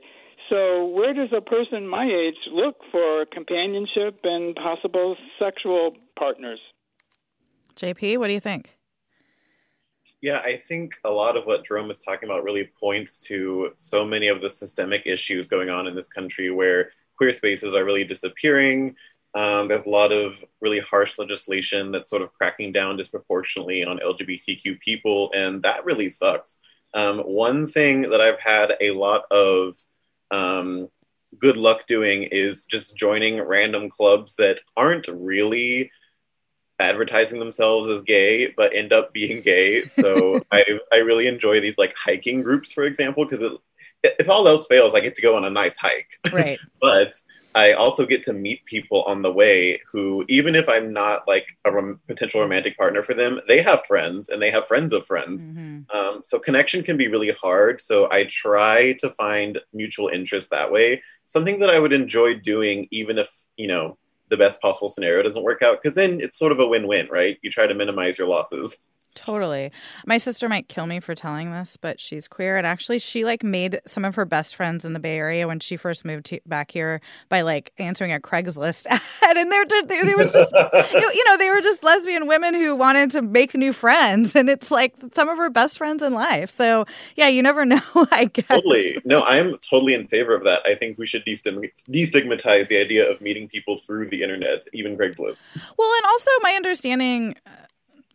So 0.50 0.86
where 0.86 1.14
does 1.14 1.30
a 1.36 1.42
person 1.42 1.88
my 1.88 2.06
age 2.06 2.36
look 2.52 2.76
for 2.92 3.26
companionship 3.26 4.20
and 4.24 4.56
possible 4.56 5.16
sexual 5.40 5.96
partners? 6.18 6.60
JP, 7.76 8.20
what 8.20 8.28
do 8.28 8.34
you 8.34 8.40
think? 8.40 8.78
Yeah, 10.22 10.38
I 10.38 10.58
think 10.58 10.96
a 11.04 11.12
lot 11.12 11.36
of 11.36 11.46
what 11.46 11.66
Jerome 11.66 11.92
is 11.92 12.00
talking 12.00 12.30
about 12.30 12.44
really 12.44 12.70
points 12.80 13.20
to 13.22 13.72
so 13.76 14.06
many 14.06 14.30
of 14.30 14.42
the 14.42 14.50
systemic 14.50 15.04
issues 15.06 15.50
going 15.50 15.70
on 15.70 15.86
in 15.88 15.96
this 15.96 16.08
country 16.08 16.50
where 16.50 16.92
queer 17.18 17.34
spaces 17.34 17.76
are 17.76 17.84
really 17.84 18.06
disappearing. 18.06 18.96
Um, 19.36 19.68
there's 19.68 19.86
a 19.86 19.90
lot 19.90 20.12
of 20.12 20.44
really 20.62 20.80
harsh 20.80 21.18
legislation 21.18 21.92
that's 21.92 22.10
sort 22.10 22.22
of 22.22 22.34
cracking 22.34 22.72
down 22.72 22.98
disproportionately 22.98 23.84
on 23.84 24.00
LGBTQ 24.00 24.80
people, 24.80 25.32
and 25.34 25.64
that 25.64 25.86
really 25.86 26.10
sucks. 26.10 26.60
Um, 26.94 27.20
one 27.20 27.66
thing 27.66 28.02
that 28.02 28.22
I've 28.22 28.40
had 28.40 28.76
a 28.80 28.92
lot 28.92 29.24
of 29.32 29.76
um, 30.30 30.90
good 31.40 31.58
luck 31.58 31.88
doing 31.88 32.24
is 32.24 32.66
just 32.66 32.96
joining 32.96 33.42
random 33.42 33.90
clubs 33.90 34.36
that 34.36 34.60
aren't 34.78 35.08
really 35.08 35.92
advertising 36.80 37.40
themselves 37.40 37.88
as 37.88 38.02
gay 38.02 38.48
but 38.58 38.76
end 38.76 38.92
up 38.94 39.14
being 39.14 39.42
gay. 39.42 39.86
So 39.86 40.42
I 40.52 40.64
I 40.92 40.98
really 40.98 41.28
enjoy 41.28 41.60
these 41.60 41.78
like 41.78 41.96
hiking 41.96 42.42
groups, 42.42 42.72
for 42.72 42.84
example, 42.84 43.26
because 43.26 43.44
if 44.04 44.30
all 44.30 44.48
else 44.48 44.68
fails, 44.68 44.94
I 44.94 45.00
get 45.00 45.16
to 45.16 45.22
go 45.22 45.36
on 45.36 45.46
a 45.46 45.50
nice 45.50 45.78
hike. 45.78 46.20
Right. 46.32 46.60
but 46.82 47.14
I 47.56 47.74
also 47.74 48.06
get 48.06 48.24
to 48.24 48.34
meet 48.34 48.66
people 48.66 49.04
on 49.04 49.22
the 49.22 49.32
way 49.32 49.80
who, 49.92 50.26
even 50.28 50.56
if 50.56 50.68
I'm 50.68 50.92
not 50.92 51.28
like 51.28 51.58
a 51.66 51.72
rom- 51.72 52.00
potential 52.08 52.42
romantic 52.42 52.78
partner 52.78 53.04
for 53.04 53.14
them, 53.14 53.40
they 53.48 53.62
have 53.62 53.86
friends 53.86 54.30
and 54.30 54.42
they 54.42 54.52
have 54.52 54.68
friends 54.68 54.92
of 54.94 55.06
friends. 55.06 55.48
Mm-hmm. 55.48 55.96
Um, 55.96 56.22
so 56.24 56.40
connection 56.40 56.84
can 56.84 56.98
be 56.98 57.08
really 57.08 57.32
hard. 57.32 57.80
So 57.80 58.12
I 58.12 58.24
try 58.26 58.94
to 58.94 59.10
find 59.14 59.60
mutual 59.74 60.10
interest 60.10 60.50
that 60.50 60.72
way. 60.72 61.02
Something 61.26 61.60
that 61.60 61.70
I 61.70 61.80
would 61.80 61.94
enjoy 61.94 62.36
doing, 62.36 62.88
even 62.92 63.18
if, 63.18 63.30
you 63.56 63.68
know, 63.68 63.98
the 64.30 64.38
best 64.38 64.60
possible 64.62 64.90
scenario 64.90 65.22
doesn't 65.22 65.44
work 65.44 65.62
out, 65.62 65.80
because 65.80 65.96
then 65.96 66.20
it's 66.20 66.40
sort 66.40 66.52
of 66.52 66.60
a 66.60 66.68
win 66.68 66.88
win, 66.88 67.08
right? 67.12 67.38
You 67.44 67.52
try 67.52 67.68
to 67.68 67.76
minimize 67.76 68.18
your 68.18 68.28
losses. 68.28 68.82
Totally. 69.16 69.72
My 70.06 70.18
sister 70.18 70.50
might 70.50 70.68
kill 70.68 70.88
me 70.88 71.00
for 71.00 71.16
telling 71.16 71.52
this, 71.52 71.78
but 71.78 72.00
she's 72.00 72.28
queer 72.28 72.58
and 72.58 72.66
actually 72.66 73.00
she 73.00 73.26
like 73.26 73.44
made 73.44 73.80
some 73.86 74.06
of 74.06 74.16
her 74.16 74.26
best 74.26 74.56
friends 74.56 74.86
in 74.86 74.94
the 74.94 75.00
Bay 75.00 75.18
Area 75.18 75.48
when 75.48 75.60
she 75.60 75.78
first 75.78 76.06
moved 76.06 76.26
to, 76.28 76.40
back 76.46 76.72
here 76.72 77.02
by 77.30 77.42
like 77.42 77.72
answering 77.78 78.12
a 78.12 78.20
Craigslist 78.20 78.86
ad 79.24 79.38
and 79.38 79.52
they're 79.52 79.66
they, 79.66 80.02
they 80.02 80.16
was 80.16 80.34
just 80.34 80.54
you 80.94 81.26
know, 81.26 81.38
they 81.38 81.50
were 81.50 81.62
just 81.62 81.84
lesbian 81.84 82.28
women 82.28 82.54
who 82.54 82.76
wanted 82.76 83.12
to 83.12 83.22
make 83.22 83.54
new 83.54 83.74
friends 83.74 84.36
and 84.36 84.50
it's 84.50 84.72
like 84.72 84.94
some 85.12 85.30
of 85.30 85.38
her 85.38 85.50
best 85.50 85.78
friends 85.78 86.02
in 86.02 86.14
life. 86.14 86.50
So, 86.50 86.86
yeah, 87.16 87.28
you 87.28 87.42
never 87.42 87.66
know, 87.74 87.82
I 88.12 88.26
guess. 88.26 88.48
Totally. 88.48 88.98
No, 89.06 89.24
I'm 89.24 89.58
totally 89.58 89.94
in 89.94 90.08
favor 90.08 90.36
of 90.36 90.44
that. 90.44 90.62
I 90.66 90.76
think 90.76 90.98
we 90.98 91.06
should 91.06 91.26
destigmatize 91.26 92.68
the 92.68 92.78
idea 92.78 93.10
of 93.10 93.22
meeting 93.22 93.48
people 93.48 93.78
through 93.78 94.10
the 94.10 94.22
internet, 94.22 94.66
even 94.74 94.98
Craigslist. 94.98 95.42
Well, 95.78 95.92
and 95.98 96.06
also 96.06 96.30
my 96.42 96.54
understanding 96.54 97.36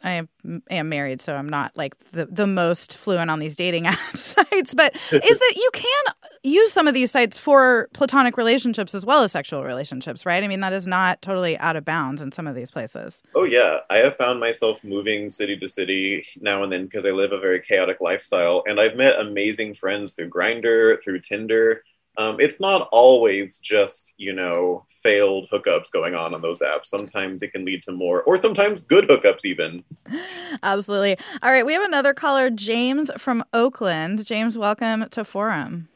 I 0.05 0.27
am 0.71 0.89
married, 0.89 1.21
so 1.21 1.35
I'm 1.35 1.49
not 1.49 1.77
like 1.77 1.95
the, 2.13 2.27
the 2.27 2.47
most 2.47 2.97
fluent 2.97 3.31
on 3.31 3.39
these 3.39 3.57
dating 3.57 3.87
app 3.89 4.17
sites, 4.17 4.75
but 4.75 4.95
is 4.95 5.11
that 5.39 5.53
you 5.57 5.71
can 5.73 6.05
use 6.45 6.73
some 6.73 6.87
of 6.87 6.95
these 6.95 7.11
sites 7.11 7.37
for 7.39 7.89
platonic 7.93 8.37
relationships 8.37 8.95
as 8.95 9.05
well 9.05 9.23
as 9.23 9.33
sexual 9.33 9.65
relationships, 9.65 10.25
right? 10.25 10.43
I 10.43 10.49
mean, 10.49 10.61
that 10.61 10.73
is 10.73 10.87
not 10.87 11.21
totally 11.23 11.59
out 11.59 11.77
of 11.77 11.85
bounds 11.85 12.23
in 12.23 12.33
some 12.33 12.47
of 12.47 12.55
these 12.55 12.71
places. 12.71 13.23
Oh, 13.35 13.45
yeah. 13.45 13.79
I 13.91 13.99
have 13.99 14.17
found 14.17 14.41
myself 14.41 14.85
moving 14.85 15.31
city 15.31 15.57
to 15.59 15.69
city 15.69 16.25
now 16.41 16.63
and 16.63 16.73
then 16.73 16.85
because 16.85 17.05
I 17.05 17.11
live 17.11 17.33
a 17.33 17.41
very 17.41 17.61
chaotic 17.61 18.01
lifestyle. 18.01 18.63
And 18.67 18.81
I've 18.81 18.97
met 18.97 19.19
amazing 19.19 19.75
friends 19.75 20.13
through 20.15 20.31
Grindr, 20.31 21.03
through 21.03 21.21
Tinder 21.21 21.83
um, 22.19 22.41
it's 22.41 22.59
not 22.59 22.89
always 22.91 23.61
just 23.61 24.13
you 24.19 24.33
know 24.33 24.85
failed 24.89 25.49
hookups 25.51 25.91
going 25.93 26.15
on 26.15 26.35
on 26.35 26.43
those 26.43 26.59
apps. 26.59 26.87
Sometimes 26.87 27.43
it 27.43 27.53
can 27.53 27.65
lead 27.65 27.83
to 27.85 27.93
more 27.93 28.23
or 28.25 28.37
sometimes 28.37 28.83
good 28.83 29.09
hookups 29.09 29.45
even. 29.45 29.85
Absolutely. 30.63 31.17
All 31.43 31.53
right 31.53 31.65
we 31.65 31.73
have 31.73 31.85
another 31.85 32.13
caller 32.13 32.51
james 32.51 33.11
from 33.17 33.45
oakland. 33.55 34.27
James 34.27 34.59
welcome 34.59 35.09
to 35.11 35.25
forum. 35.25 35.89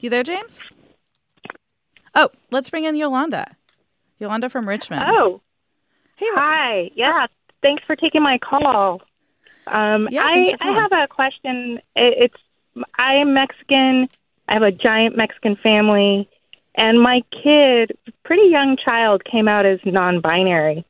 You 0.00 0.10
there 0.10 0.24
james? 0.24 0.64
Oh 2.16 2.30
let's 2.50 2.68
bring 2.68 2.84
in 2.84 2.96
yolanda. 2.96 3.56
Yolanda 4.18 4.48
from 4.48 4.68
richmond. 4.68 5.04
Oh. 5.06 5.40
Hey 6.16 6.26
hi. 6.34 6.90
Yeah 6.96 7.28
thanks 7.62 7.84
for 7.84 7.94
taking 7.94 8.22
my 8.22 8.38
call 8.38 9.02
um, 9.70 10.08
yeah, 10.10 10.22
I, 10.22 10.54
I 10.60 10.72
have 10.72 10.92
a 10.92 11.08
question. 11.08 11.80
It's 11.96 12.36
I'm 12.98 13.34
Mexican. 13.34 14.08
I 14.48 14.54
have 14.54 14.62
a 14.62 14.72
giant 14.72 15.16
Mexican 15.16 15.56
family, 15.56 16.28
and 16.74 17.00
my 17.00 17.22
kid, 17.30 17.96
pretty 18.24 18.48
young 18.50 18.76
child, 18.82 19.22
came 19.24 19.48
out 19.48 19.66
as 19.66 19.78
non-binary, 19.84 20.84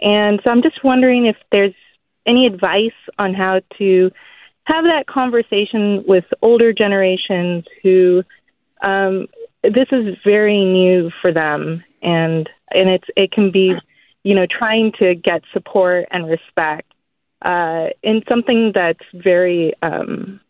and 0.00 0.40
so 0.44 0.50
I'm 0.50 0.62
just 0.62 0.82
wondering 0.82 1.26
if 1.26 1.36
there's 1.52 1.74
any 2.26 2.46
advice 2.46 2.92
on 3.18 3.34
how 3.34 3.60
to 3.78 4.10
have 4.64 4.84
that 4.84 5.06
conversation 5.06 6.04
with 6.06 6.24
older 6.40 6.72
generations 6.72 7.64
who 7.82 8.22
um, 8.82 9.28
this 9.62 9.88
is 9.92 10.16
very 10.24 10.64
new 10.64 11.10
for 11.20 11.32
them, 11.32 11.84
and 12.02 12.48
and 12.70 12.88
it's 12.88 13.08
it 13.16 13.30
can 13.30 13.50
be, 13.50 13.76
you 14.22 14.34
know, 14.34 14.46
trying 14.46 14.92
to 14.98 15.14
get 15.14 15.42
support 15.52 16.06
and 16.10 16.28
respect 16.28 16.93
uh, 17.44 17.88
in 18.02 18.22
something 18.28 18.72
that's 18.74 19.04
very 19.12 19.74
um, 19.82 20.40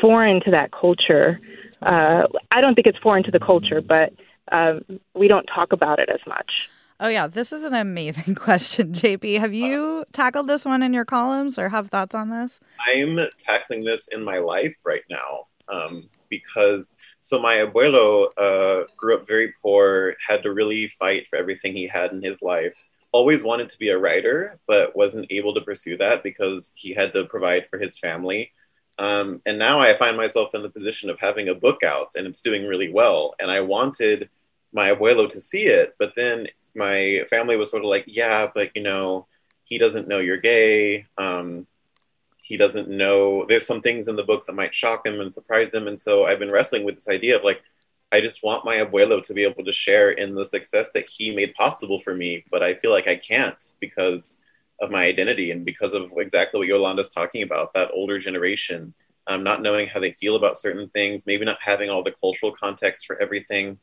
foreign 0.00 0.40
to 0.42 0.50
that 0.50 0.72
culture. 0.72 1.40
Uh, 1.82 2.26
I 2.50 2.60
don't 2.60 2.74
think 2.74 2.86
it's 2.86 2.98
foreign 2.98 3.22
to 3.24 3.30
the 3.30 3.40
culture, 3.40 3.80
but 3.80 4.12
um, 4.52 4.82
we 5.14 5.28
don't 5.28 5.46
talk 5.46 5.72
about 5.72 5.98
it 5.98 6.08
as 6.08 6.20
much. 6.26 6.68
Oh, 6.98 7.08
yeah. 7.08 7.26
This 7.26 7.52
is 7.52 7.64
an 7.64 7.74
amazing 7.74 8.34
question, 8.36 8.92
JP. 8.92 9.38
Have 9.38 9.54
you 9.54 10.04
tackled 10.12 10.48
this 10.48 10.64
one 10.64 10.82
in 10.82 10.92
your 10.92 11.04
columns 11.04 11.58
or 11.58 11.68
have 11.68 11.88
thoughts 11.88 12.14
on 12.14 12.30
this? 12.30 12.58
I'm 12.86 13.18
tackling 13.38 13.84
this 13.84 14.08
in 14.08 14.24
my 14.24 14.38
life 14.38 14.76
right 14.84 15.04
now 15.10 15.46
um, 15.68 16.08
because 16.30 16.94
so 17.20 17.38
my 17.40 17.56
abuelo 17.56 18.28
uh, 18.38 18.84
grew 18.96 19.14
up 19.14 19.26
very 19.26 19.52
poor, 19.62 20.14
had 20.26 20.42
to 20.44 20.52
really 20.52 20.88
fight 20.88 21.26
for 21.26 21.36
everything 21.36 21.74
he 21.74 21.86
had 21.86 22.12
in 22.12 22.22
his 22.22 22.40
life 22.40 22.76
always 23.16 23.42
wanted 23.42 23.70
to 23.70 23.78
be 23.78 23.88
a 23.88 23.98
writer, 23.98 24.58
but 24.66 24.94
wasn't 24.94 25.26
able 25.30 25.54
to 25.54 25.62
pursue 25.62 25.96
that 25.96 26.22
because 26.22 26.74
he 26.76 26.92
had 26.92 27.14
to 27.14 27.24
provide 27.24 27.64
for 27.66 27.78
his 27.78 27.96
family. 27.98 28.52
Um, 28.98 29.40
and 29.46 29.58
now 29.58 29.80
I 29.80 29.94
find 29.94 30.16
myself 30.18 30.54
in 30.54 30.62
the 30.62 30.68
position 30.70 31.08
of 31.08 31.18
having 31.18 31.48
a 31.48 31.54
book 31.54 31.82
out 31.82 32.12
and 32.14 32.26
it's 32.26 32.42
doing 32.42 32.66
really 32.66 32.92
well. 32.92 33.34
And 33.40 33.50
I 33.50 33.60
wanted 33.60 34.28
my 34.72 34.90
abuelo 34.92 35.28
to 35.30 35.40
see 35.40 35.64
it, 35.64 35.94
but 35.98 36.12
then 36.14 36.48
my 36.74 37.24
family 37.30 37.56
was 37.56 37.70
sort 37.70 37.84
of 37.84 37.88
like, 37.88 38.04
yeah, 38.06 38.50
but 38.54 38.70
you 38.74 38.82
know, 38.82 39.26
he 39.64 39.78
doesn't 39.78 40.08
know 40.08 40.18
you're 40.18 40.36
gay. 40.36 41.06
Um, 41.16 41.66
he 42.42 42.58
doesn't 42.58 42.88
know 42.88 43.46
there's 43.48 43.66
some 43.66 43.80
things 43.80 44.08
in 44.08 44.16
the 44.16 44.22
book 44.22 44.44
that 44.44 44.60
might 44.60 44.74
shock 44.74 45.06
him 45.06 45.20
and 45.20 45.32
surprise 45.32 45.72
him. 45.72 45.88
And 45.88 45.98
so 45.98 46.26
I've 46.26 46.38
been 46.38 46.50
wrestling 46.50 46.84
with 46.84 46.96
this 46.96 47.08
idea 47.08 47.36
of 47.36 47.44
like, 47.44 47.62
I 48.12 48.20
just 48.20 48.42
want 48.42 48.64
my 48.64 48.76
abuelo 48.76 49.22
to 49.26 49.34
be 49.34 49.42
able 49.42 49.64
to 49.64 49.72
share 49.72 50.10
in 50.10 50.34
the 50.34 50.44
success 50.44 50.92
that 50.92 51.08
he 51.08 51.34
made 51.34 51.54
possible 51.54 51.98
for 51.98 52.14
me, 52.14 52.44
but 52.50 52.62
I 52.62 52.74
feel 52.74 52.92
like 52.92 53.08
I 53.08 53.16
can't 53.16 53.62
because 53.80 54.40
of 54.80 54.90
my 54.90 55.04
identity 55.04 55.50
and 55.50 55.64
because 55.64 55.92
of 55.92 56.12
exactly 56.16 56.58
what 56.58 56.68
Yolanda's 56.68 57.08
talking 57.08 57.42
about 57.42 57.74
that 57.74 57.90
older 57.92 58.18
generation, 58.18 58.94
um, 59.26 59.42
not 59.42 59.62
knowing 59.62 59.88
how 59.88 59.98
they 59.98 60.12
feel 60.12 60.36
about 60.36 60.58
certain 60.58 60.88
things, 60.90 61.26
maybe 61.26 61.44
not 61.44 61.60
having 61.60 61.90
all 61.90 62.04
the 62.04 62.12
cultural 62.12 62.52
context 62.52 63.06
for 63.06 63.20
everything. 63.20 63.78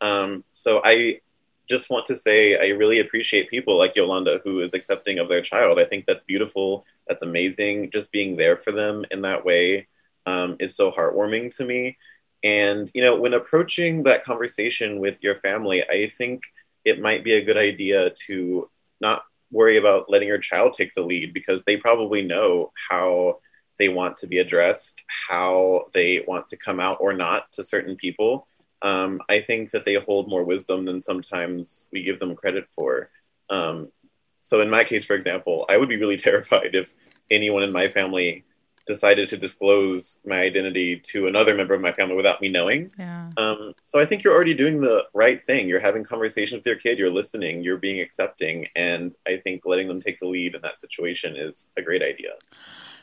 Um, 0.00 0.44
so 0.52 0.82
I 0.84 1.20
just 1.68 1.88
want 1.88 2.06
to 2.06 2.16
say 2.16 2.58
I 2.58 2.76
really 2.76 3.00
appreciate 3.00 3.48
people 3.48 3.78
like 3.78 3.96
Yolanda 3.96 4.40
who 4.44 4.60
is 4.60 4.74
accepting 4.74 5.18
of 5.18 5.28
their 5.28 5.40
child. 5.40 5.78
I 5.78 5.84
think 5.84 6.04
that's 6.04 6.24
beautiful. 6.24 6.84
That's 7.08 7.22
amazing. 7.22 7.90
Just 7.90 8.12
being 8.12 8.36
there 8.36 8.56
for 8.56 8.72
them 8.72 9.06
in 9.10 9.22
that 9.22 9.44
way 9.44 9.86
um, 10.26 10.56
is 10.60 10.76
so 10.76 10.90
heartwarming 10.90 11.56
to 11.56 11.64
me 11.64 11.96
And, 12.44 12.90
you 12.94 13.02
know, 13.02 13.16
when 13.20 13.34
approaching 13.34 14.02
that 14.04 14.24
conversation 14.24 14.98
with 14.98 15.22
your 15.22 15.36
family, 15.36 15.84
I 15.88 16.08
think 16.08 16.42
it 16.84 17.00
might 17.00 17.22
be 17.22 17.34
a 17.34 17.44
good 17.44 17.56
idea 17.56 18.10
to 18.26 18.68
not 19.00 19.22
worry 19.52 19.76
about 19.76 20.10
letting 20.10 20.28
your 20.28 20.38
child 20.38 20.72
take 20.72 20.94
the 20.94 21.02
lead 21.02 21.32
because 21.32 21.64
they 21.64 21.76
probably 21.76 22.22
know 22.22 22.72
how 22.90 23.38
they 23.78 23.88
want 23.88 24.16
to 24.18 24.26
be 24.26 24.38
addressed, 24.38 25.04
how 25.28 25.86
they 25.92 26.24
want 26.26 26.48
to 26.48 26.56
come 26.56 26.80
out 26.80 26.98
or 27.00 27.12
not 27.12 27.50
to 27.52 27.62
certain 27.62 27.96
people. 27.96 28.46
Um, 28.80 29.20
I 29.28 29.40
think 29.40 29.70
that 29.70 29.84
they 29.84 29.94
hold 29.94 30.28
more 30.28 30.44
wisdom 30.44 30.84
than 30.84 31.02
sometimes 31.02 31.88
we 31.92 32.02
give 32.02 32.18
them 32.18 32.34
credit 32.34 32.66
for. 32.74 33.10
Um, 33.50 33.92
so, 34.38 34.60
in 34.60 34.70
my 34.70 34.82
case, 34.82 35.04
for 35.04 35.14
example, 35.14 35.64
I 35.68 35.76
would 35.76 35.88
be 35.88 35.96
really 35.96 36.16
terrified 36.28 36.74
if 36.74 36.92
anyone 37.30 37.62
in 37.62 37.72
my 37.72 37.88
family 37.88 38.44
decided 38.86 39.28
to 39.28 39.36
disclose 39.36 40.20
my 40.24 40.40
identity 40.40 40.98
to 40.98 41.26
another 41.26 41.54
member 41.54 41.74
of 41.74 41.80
my 41.80 41.92
family 41.92 42.16
without 42.16 42.40
me 42.40 42.48
knowing. 42.48 42.92
Yeah. 42.98 43.30
Um, 43.36 43.74
so 43.80 43.98
I 43.98 44.04
think 44.04 44.24
you're 44.24 44.34
already 44.34 44.54
doing 44.54 44.80
the 44.80 45.04
right 45.14 45.44
thing. 45.44 45.68
You're 45.68 45.80
having 45.80 46.04
conversations 46.04 46.60
with 46.60 46.66
your 46.66 46.76
kid, 46.76 46.98
you're 46.98 47.10
listening, 47.10 47.62
you're 47.62 47.78
being 47.78 48.00
accepting, 48.00 48.68
and 48.74 49.14
I 49.26 49.36
think 49.36 49.62
letting 49.64 49.88
them 49.88 50.00
take 50.00 50.18
the 50.18 50.26
lead 50.26 50.54
in 50.54 50.62
that 50.62 50.76
situation 50.78 51.36
is 51.36 51.70
a 51.76 51.82
great 51.82 52.02
idea. 52.02 52.30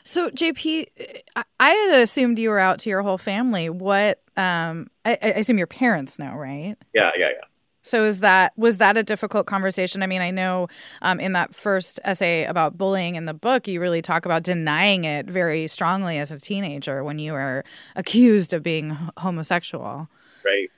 So 0.02 0.30
JP, 0.30 0.86
I 1.60 1.70
had 1.70 2.00
assumed 2.00 2.38
you 2.38 2.50
were 2.50 2.58
out 2.58 2.78
to 2.80 2.90
your 2.90 3.02
whole 3.02 3.18
family. 3.18 3.68
What? 3.68 4.22
Um, 4.36 4.88
I, 5.04 5.18
I 5.22 5.26
assume 5.28 5.58
your 5.58 5.66
parents 5.66 6.18
know, 6.18 6.32
right? 6.32 6.76
Yeah, 6.94 7.10
yeah, 7.16 7.28
yeah. 7.30 7.44
So 7.82 8.04
is 8.04 8.20
that 8.20 8.52
was 8.56 8.76
that 8.78 8.96
a 8.96 9.02
difficult 9.02 9.46
conversation? 9.46 10.02
I 10.02 10.06
mean, 10.06 10.20
I 10.20 10.30
know 10.30 10.68
um, 11.02 11.18
in 11.18 11.32
that 11.32 11.54
first 11.54 11.98
essay 12.04 12.44
about 12.44 12.76
bullying 12.76 13.14
in 13.14 13.24
the 13.24 13.34
book, 13.34 13.66
you 13.66 13.80
really 13.80 14.02
talk 14.02 14.24
about 14.24 14.42
denying 14.42 15.04
it 15.04 15.26
very 15.26 15.66
strongly 15.66 16.18
as 16.18 16.30
a 16.30 16.38
teenager 16.38 17.02
when 17.02 17.18
you 17.18 17.32
were 17.32 17.64
accused 17.96 18.52
of 18.52 18.62
being 18.62 18.96
homosexual. 19.16 20.08
Right. 20.44 20.70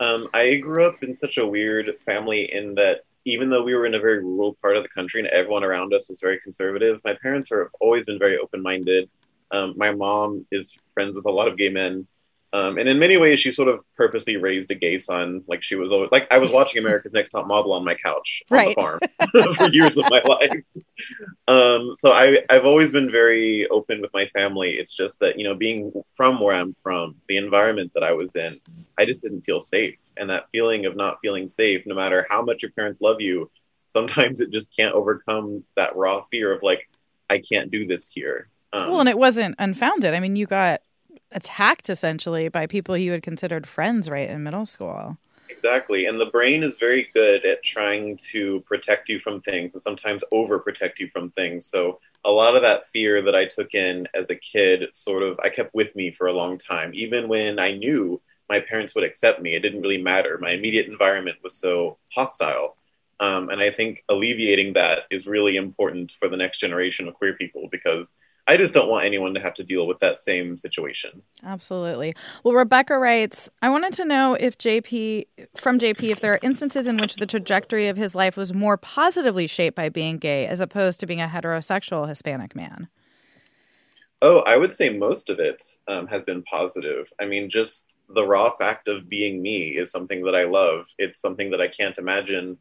Um, 0.00 0.28
I 0.32 0.56
grew 0.56 0.86
up 0.86 1.02
in 1.02 1.12
such 1.12 1.36
a 1.36 1.46
weird 1.46 2.00
family 2.00 2.50
in 2.52 2.74
that 2.76 3.00
even 3.26 3.50
though 3.50 3.62
we 3.62 3.74
were 3.74 3.84
in 3.84 3.94
a 3.94 4.00
very 4.00 4.24
rural 4.24 4.56
part 4.62 4.76
of 4.76 4.82
the 4.82 4.88
country 4.88 5.20
and 5.20 5.28
everyone 5.28 5.62
around 5.62 5.92
us 5.92 6.08
was 6.08 6.20
very 6.20 6.40
conservative, 6.40 7.00
my 7.04 7.14
parents 7.14 7.50
have 7.50 7.68
always 7.80 8.06
been 8.06 8.18
very 8.18 8.38
open 8.38 8.62
minded. 8.62 9.10
Um, 9.50 9.74
my 9.76 9.92
mom 9.92 10.46
is 10.50 10.76
friends 10.94 11.16
with 11.16 11.26
a 11.26 11.30
lot 11.30 11.48
of 11.48 11.58
gay 11.58 11.68
men. 11.68 12.06
Um, 12.52 12.78
and 12.78 12.88
in 12.88 12.98
many 12.98 13.16
ways, 13.16 13.38
she 13.38 13.52
sort 13.52 13.68
of 13.68 13.84
purposely 13.96 14.36
raised 14.36 14.70
a 14.72 14.74
gay 14.74 14.98
son. 14.98 15.44
Like 15.46 15.62
she 15.62 15.76
was 15.76 15.92
always 15.92 16.10
like 16.10 16.26
I 16.32 16.38
was 16.38 16.50
watching 16.50 16.84
America's 16.84 17.12
Next 17.12 17.30
Top 17.30 17.46
Model 17.46 17.72
on 17.72 17.84
my 17.84 17.94
couch 17.94 18.42
on 18.50 18.56
right. 18.56 18.74
the 18.74 18.82
farm 18.82 19.54
for 19.54 19.70
years 19.70 19.96
of 19.96 20.06
my 20.10 20.20
life. 20.24 20.62
Um, 21.46 21.94
so 21.94 22.12
I, 22.12 22.42
I've 22.50 22.64
always 22.64 22.90
been 22.90 23.10
very 23.10 23.68
open 23.68 24.00
with 24.00 24.12
my 24.12 24.26
family. 24.26 24.70
It's 24.70 24.96
just 24.96 25.20
that 25.20 25.38
you 25.38 25.44
know, 25.44 25.54
being 25.54 25.92
from 26.14 26.40
where 26.40 26.56
I'm 26.56 26.72
from, 26.72 27.14
the 27.28 27.36
environment 27.36 27.92
that 27.94 28.02
I 28.02 28.12
was 28.12 28.34
in, 28.34 28.58
I 28.98 29.04
just 29.04 29.22
didn't 29.22 29.42
feel 29.42 29.60
safe, 29.60 30.00
and 30.16 30.28
that 30.30 30.48
feeling 30.50 30.86
of 30.86 30.96
not 30.96 31.18
feeling 31.22 31.46
safe, 31.46 31.84
no 31.86 31.94
matter 31.94 32.26
how 32.28 32.42
much 32.42 32.62
your 32.62 32.72
parents 32.72 33.00
love 33.00 33.20
you, 33.20 33.48
sometimes 33.86 34.40
it 34.40 34.50
just 34.50 34.74
can't 34.74 34.94
overcome 34.94 35.62
that 35.76 35.94
raw 35.94 36.22
fear 36.22 36.52
of 36.52 36.64
like 36.64 36.88
I 37.28 37.38
can't 37.38 37.70
do 37.70 37.86
this 37.86 38.10
here. 38.10 38.48
Um, 38.72 38.90
well, 38.90 39.00
and 39.00 39.08
it 39.08 39.18
wasn't 39.18 39.54
unfounded. 39.58 40.14
I 40.14 40.20
mean, 40.20 40.34
you 40.36 40.46
got 40.46 40.82
attacked 41.32 41.88
essentially 41.88 42.48
by 42.48 42.66
people 42.66 42.96
you 42.96 43.12
had 43.12 43.22
considered 43.22 43.66
friends 43.66 44.08
right 44.08 44.28
in 44.28 44.42
middle 44.42 44.66
school. 44.66 45.18
Exactly. 45.48 46.06
And 46.06 46.18
the 46.18 46.26
brain 46.26 46.62
is 46.62 46.78
very 46.78 47.08
good 47.12 47.44
at 47.44 47.62
trying 47.62 48.16
to 48.30 48.60
protect 48.60 49.08
you 49.08 49.18
from 49.18 49.40
things 49.40 49.74
and 49.74 49.82
sometimes 49.82 50.24
overprotect 50.32 50.98
you 50.98 51.08
from 51.12 51.30
things. 51.32 51.66
So 51.66 52.00
a 52.24 52.30
lot 52.30 52.54
of 52.54 52.62
that 52.62 52.84
fear 52.84 53.20
that 53.22 53.34
I 53.34 53.46
took 53.46 53.74
in 53.74 54.06
as 54.14 54.30
a 54.30 54.36
kid 54.36 54.94
sort 54.94 55.22
of 55.22 55.38
I 55.42 55.48
kept 55.48 55.74
with 55.74 55.94
me 55.96 56.12
for 56.12 56.28
a 56.28 56.32
long 56.32 56.56
time. 56.56 56.92
Even 56.94 57.28
when 57.28 57.58
I 57.58 57.72
knew 57.72 58.20
my 58.48 58.60
parents 58.60 58.94
would 58.94 59.04
accept 59.04 59.40
me, 59.42 59.54
it 59.54 59.60
didn't 59.60 59.82
really 59.82 60.02
matter. 60.02 60.38
My 60.38 60.50
immediate 60.50 60.86
environment 60.86 61.38
was 61.42 61.54
so 61.54 61.98
hostile. 62.12 62.76
Um, 63.20 63.50
and 63.50 63.60
I 63.60 63.70
think 63.70 64.02
alleviating 64.08 64.72
that 64.72 65.00
is 65.10 65.26
really 65.26 65.56
important 65.56 66.12
for 66.12 66.28
the 66.28 66.38
next 66.38 66.58
generation 66.58 67.06
of 67.06 67.14
queer 67.14 67.34
people 67.34 67.68
because 67.70 68.14
I 68.48 68.56
just 68.56 68.72
don't 68.72 68.88
want 68.88 69.04
anyone 69.04 69.34
to 69.34 69.40
have 69.40 69.52
to 69.54 69.62
deal 69.62 69.86
with 69.86 69.98
that 69.98 70.18
same 70.18 70.56
situation. 70.56 71.22
Absolutely. 71.44 72.14
Well, 72.42 72.54
Rebecca 72.54 72.98
writes, 72.98 73.50
I 73.60 73.68
wanted 73.68 73.92
to 73.92 74.06
know 74.06 74.34
if 74.34 74.56
JP, 74.56 75.26
from 75.54 75.78
JP, 75.78 76.10
if 76.10 76.20
there 76.20 76.32
are 76.32 76.40
instances 76.42 76.86
in 76.86 76.96
which 76.96 77.16
the 77.16 77.26
trajectory 77.26 77.88
of 77.88 77.98
his 77.98 78.14
life 78.14 78.38
was 78.38 78.54
more 78.54 78.78
positively 78.78 79.46
shaped 79.46 79.76
by 79.76 79.90
being 79.90 80.16
gay 80.16 80.46
as 80.46 80.60
opposed 80.60 80.98
to 81.00 81.06
being 81.06 81.20
a 81.20 81.28
heterosexual 81.28 82.08
Hispanic 82.08 82.56
man. 82.56 82.88
Oh, 84.22 84.40
I 84.40 84.56
would 84.56 84.72
say 84.72 84.88
most 84.88 85.30
of 85.30 85.38
it 85.38 85.62
um, 85.88 86.06
has 86.06 86.24
been 86.24 86.42
positive. 86.42 87.12
I 87.20 87.26
mean, 87.26 87.50
just 87.50 87.94
the 88.08 88.26
raw 88.26 88.50
fact 88.50 88.88
of 88.88 89.08
being 89.08 89.42
me 89.42 89.76
is 89.76 89.90
something 89.90 90.24
that 90.24 90.34
I 90.34 90.44
love. 90.44 90.86
It's 90.98 91.20
something 91.20 91.50
that 91.50 91.60
I 91.60 91.68
can't 91.68 91.98
imagine 91.98 92.58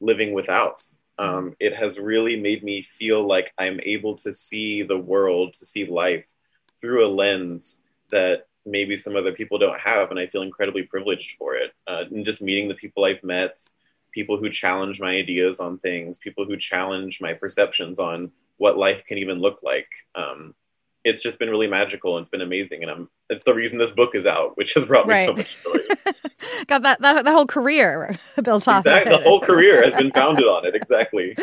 living 0.00 0.32
without 0.32 0.82
um, 1.18 1.54
it 1.58 1.74
has 1.74 1.98
really 1.98 2.38
made 2.38 2.62
me 2.62 2.82
feel 2.82 3.26
like 3.26 3.52
I'm 3.58 3.80
able 3.82 4.16
to 4.16 4.32
see 4.32 4.82
the 4.82 4.98
world, 4.98 5.54
to 5.54 5.66
see 5.66 5.84
life 5.84 6.26
through 6.80 7.06
a 7.06 7.08
lens 7.08 7.82
that 8.10 8.46
maybe 8.66 8.96
some 8.96 9.16
other 9.16 9.32
people 9.32 9.58
don't 9.58 9.80
have. 9.80 10.10
And 10.10 10.20
I 10.20 10.26
feel 10.26 10.42
incredibly 10.42 10.82
privileged 10.82 11.36
for 11.38 11.54
it. 11.54 11.72
Uh, 11.86 12.04
and 12.10 12.24
just 12.24 12.42
meeting 12.42 12.68
the 12.68 12.74
people 12.74 13.04
I've 13.04 13.24
met, 13.24 13.56
people 14.12 14.36
who 14.36 14.50
challenge 14.50 15.00
my 15.00 15.10
ideas 15.10 15.58
on 15.58 15.78
things, 15.78 16.18
people 16.18 16.44
who 16.44 16.56
challenge 16.56 17.20
my 17.20 17.32
perceptions 17.32 17.98
on 17.98 18.32
what 18.58 18.76
life 18.76 19.04
can 19.06 19.18
even 19.18 19.38
look 19.38 19.62
like. 19.62 19.88
Um, 20.14 20.54
it's 21.04 21.22
just 21.22 21.38
been 21.38 21.50
really 21.50 21.68
magical 21.68 22.16
and 22.16 22.22
it's 22.22 22.30
been 22.30 22.40
amazing. 22.42 22.82
And 22.82 22.90
I'm, 22.90 23.08
it's 23.30 23.44
the 23.44 23.54
reason 23.54 23.78
this 23.78 23.92
book 23.92 24.14
is 24.14 24.26
out, 24.26 24.56
which 24.56 24.74
has 24.74 24.84
brought 24.84 25.06
me 25.06 25.14
right. 25.14 25.26
so 25.26 25.32
much 25.32 25.62
joy. 25.62 25.78
got 26.66 26.82
that, 26.82 27.00
that 27.00 27.24
that 27.24 27.32
whole 27.32 27.46
career 27.46 28.16
built 28.42 28.68
off. 28.68 28.86
Exactly. 28.86 29.14
Of 29.14 29.22
the 29.22 29.28
whole 29.28 29.40
career 29.40 29.82
has 29.82 29.94
been 29.94 30.12
founded 30.16 30.46
on 30.46 30.66
it. 30.66 30.74
Exactly. 30.74 31.34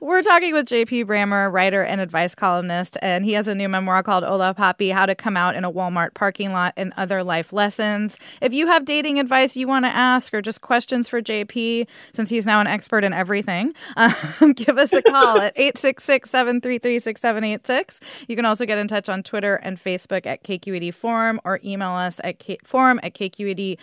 We're 0.00 0.22
talking 0.22 0.52
with 0.52 0.66
JP 0.66 1.06
Brammer, 1.06 1.52
writer 1.52 1.82
and 1.82 2.00
advice 2.00 2.34
columnist, 2.34 2.98
and 3.02 3.24
he 3.24 3.32
has 3.32 3.48
a 3.48 3.54
new 3.54 3.68
memoir 3.68 4.02
called 4.02 4.24
Hola 4.24 4.54
Papi: 4.54 4.92
How 4.92 5.06
to 5.06 5.14
Come 5.14 5.36
Out 5.36 5.54
in 5.54 5.64
a 5.64 5.72
Walmart 5.72 6.14
Parking 6.14 6.52
Lot 6.52 6.74
and 6.76 6.92
Other 6.96 7.22
Life 7.24 7.52
Lessons. 7.52 8.18
If 8.40 8.52
you 8.52 8.66
have 8.66 8.84
dating 8.84 9.18
advice 9.18 9.56
you 9.56 9.66
want 9.66 9.84
to 9.84 9.90
ask 9.90 10.32
or 10.34 10.42
just 10.42 10.60
questions 10.60 11.08
for 11.08 11.22
JP, 11.22 11.86
since 12.12 12.30
he's 12.30 12.46
now 12.46 12.60
an 12.60 12.66
expert 12.66 13.04
in 13.04 13.12
everything, 13.12 13.72
um, 13.96 14.52
give 14.54 14.78
us 14.78 14.92
a 14.92 15.02
call 15.02 15.38
at 15.38 15.54
866-733-6786. 15.56 18.00
You 18.28 18.36
can 18.36 18.44
also 18.44 18.66
get 18.66 18.78
in 18.78 18.88
touch 18.88 19.08
on 19.08 19.22
Twitter 19.22 19.56
and 19.56 19.78
Facebook 19.78 20.26
at 20.26 20.42
KQED 20.42 20.92
Forum 20.94 21.40
or 21.44 21.60
email 21.64 21.92
us 21.92 22.20
at 22.24 22.38
K- 22.38 22.58
forum 22.64 22.98
at 23.02 23.14
kqed.org 23.14 23.78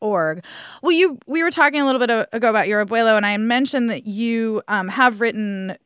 org. 0.00 0.44
Well, 0.82 0.92
you 0.92 1.18
we 1.26 1.42
were 1.42 1.50
talking 1.50 1.80
a 1.80 1.86
little 1.86 2.00
bit 2.00 2.28
ago 2.32 2.50
about 2.50 2.68
your 2.68 2.84
abuelo, 2.84 3.16
and 3.16 3.26
I 3.26 3.36
mentioned 3.36 3.90
that 3.90 4.06
you 4.06 4.62
um, 4.68 4.88
have 4.88 5.20
written 5.20 5.76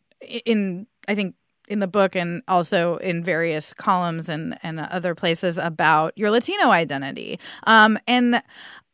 in 0.45 0.87
I 1.09 1.15
think 1.15 1.35
in 1.69 1.79
the 1.79 1.87
book 1.87 2.15
and 2.15 2.43
also 2.49 2.97
in 2.99 3.23
various 3.25 3.73
columns 3.75 4.29
and 4.29 4.59
and 4.63 4.81
other 4.81 5.15
places 5.15 5.59
about 5.59 6.17
your 6.17 6.31
Latino 6.31 6.71
identity. 6.71 7.39
Um, 7.65 7.99
and 8.07 8.37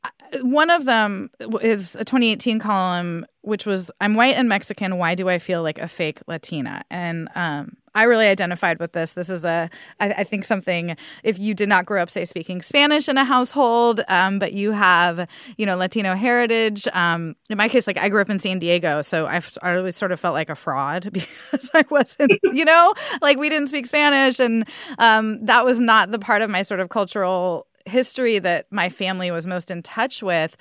uh, 0.04 0.10
one 0.42 0.70
of 0.70 0.84
them 0.84 1.30
is 1.60 1.94
a 1.96 2.04
2018 2.04 2.58
column 2.60 3.26
which 3.40 3.66
was 3.66 3.90
i'm 4.00 4.14
white 4.14 4.36
and 4.36 4.48
mexican 4.48 4.96
why 4.96 5.14
do 5.14 5.28
i 5.28 5.38
feel 5.38 5.62
like 5.62 5.78
a 5.78 5.88
fake 5.88 6.20
latina 6.28 6.84
and 6.90 7.28
um, 7.34 7.77
I 7.94 8.04
really 8.04 8.26
identified 8.26 8.78
with 8.78 8.92
this. 8.92 9.12
This 9.12 9.30
is 9.30 9.44
a, 9.44 9.70
I, 10.00 10.10
I 10.10 10.24
think 10.24 10.44
something. 10.44 10.96
If 11.22 11.38
you 11.38 11.54
did 11.54 11.68
not 11.68 11.86
grow 11.86 12.02
up, 12.02 12.10
say, 12.10 12.24
speaking 12.24 12.62
Spanish 12.62 13.08
in 13.08 13.18
a 13.18 13.24
household, 13.24 14.00
um, 14.08 14.38
but 14.38 14.52
you 14.52 14.72
have, 14.72 15.28
you 15.56 15.66
know, 15.66 15.76
Latino 15.76 16.14
heritage. 16.14 16.86
Um, 16.92 17.36
in 17.48 17.56
my 17.56 17.68
case, 17.68 17.86
like 17.86 17.98
I 17.98 18.08
grew 18.08 18.20
up 18.20 18.30
in 18.30 18.38
San 18.38 18.58
Diego, 18.58 19.02
so 19.02 19.26
I've, 19.26 19.56
I 19.62 19.76
always 19.76 19.96
sort 19.96 20.12
of 20.12 20.20
felt 20.20 20.34
like 20.34 20.50
a 20.50 20.54
fraud 20.54 21.08
because 21.12 21.70
I 21.74 21.84
wasn't, 21.90 22.32
you 22.52 22.64
know, 22.64 22.94
like 23.20 23.38
we 23.38 23.48
didn't 23.48 23.68
speak 23.68 23.86
Spanish, 23.86 24.38
and 24.38 24.68
um, 24.98 25.44
that 25.44 25.64
was 25.64 25.80
not 25.80 26.10
the 26.10 26.18
part 26.18 26.42
of 26.42 26.50
my 26.50 26.62
sort 26.62 26.80
of 26.80 26.88
cultural 26.88 27.66
history 27.88 28.38
that 28.38 28.66
my 28.70 28.88
family 28.88 29.30
was 29.30 29.46
most 29.46 29.70
in 29.70 29.82
touch 29.82 30.22
with. 30.22 30.56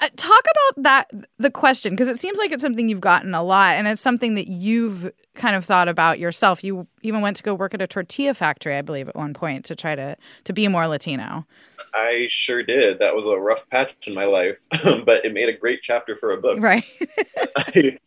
Uh, 0.00 0.08
talk 0.16 0.42
about 0.42 0.82
that, 0.82 1.10
the 1.38 1.50
question, 1.50 1.92
because 1.92 2.08
it 2.08 2.20
seems 2.20 2.38
like 2.38 2.52
it's 2.52 2.62
something 2.62 2.88
you've 2.88 3.00
gotten 3.00 3.34
a 3.34 3.42
lot 3.42 3.76
and 3.76 3.86
it's 3.86 4.02
something 4.02 4.34
that 4.34 4.48
you've 4.48 5.10
kind 5.34 5.56
of 5.56 5.64
thought 5.64 5.88
about 5.88 6.18
yourself. 6.18 6.62
You 6.62 6.86
even 7.02 7.20
went 7.20 7.36
to 7.38 7.42
go 7.42 7.54
work 7.54 7.74
at 7.74 7.80
a 7.80 7.86
tortilla 7.86 8.34
factory, 8.34 8.76
I 8.76 8.82
believe, 8.82 9.08
at 9.08 9.16
one 9.16 9.34
point 9.34 9.64
to 9.66 9.76
try 9.76 9.94
to, 9.94 10.16
to 10.44 10.52
be 10.52 10.68
more 10.68 10.86
Latino. 10.86 11.46
I 11.94 12.26
sure 12.28 12.62
did. 12.62 12.98
That 12.98 13.14
was 13.14 13.26
a 13.26 13.38
rough 13.38 13.68
patch 13.70 14.06
in 14.06 14.14
my 14.14 14.24
life, 14.24 14.66
but 14.82 15.24
it 15.24 15.32
made 15.32 15.48
a 15.48 15.56
great 15.56 15.80
chapter 15.82 16.16
for 16.16 16.32
a 16.32 16.40
book. 16.40 16.58
Right. 16.60 16.84
I, 17.56 17.98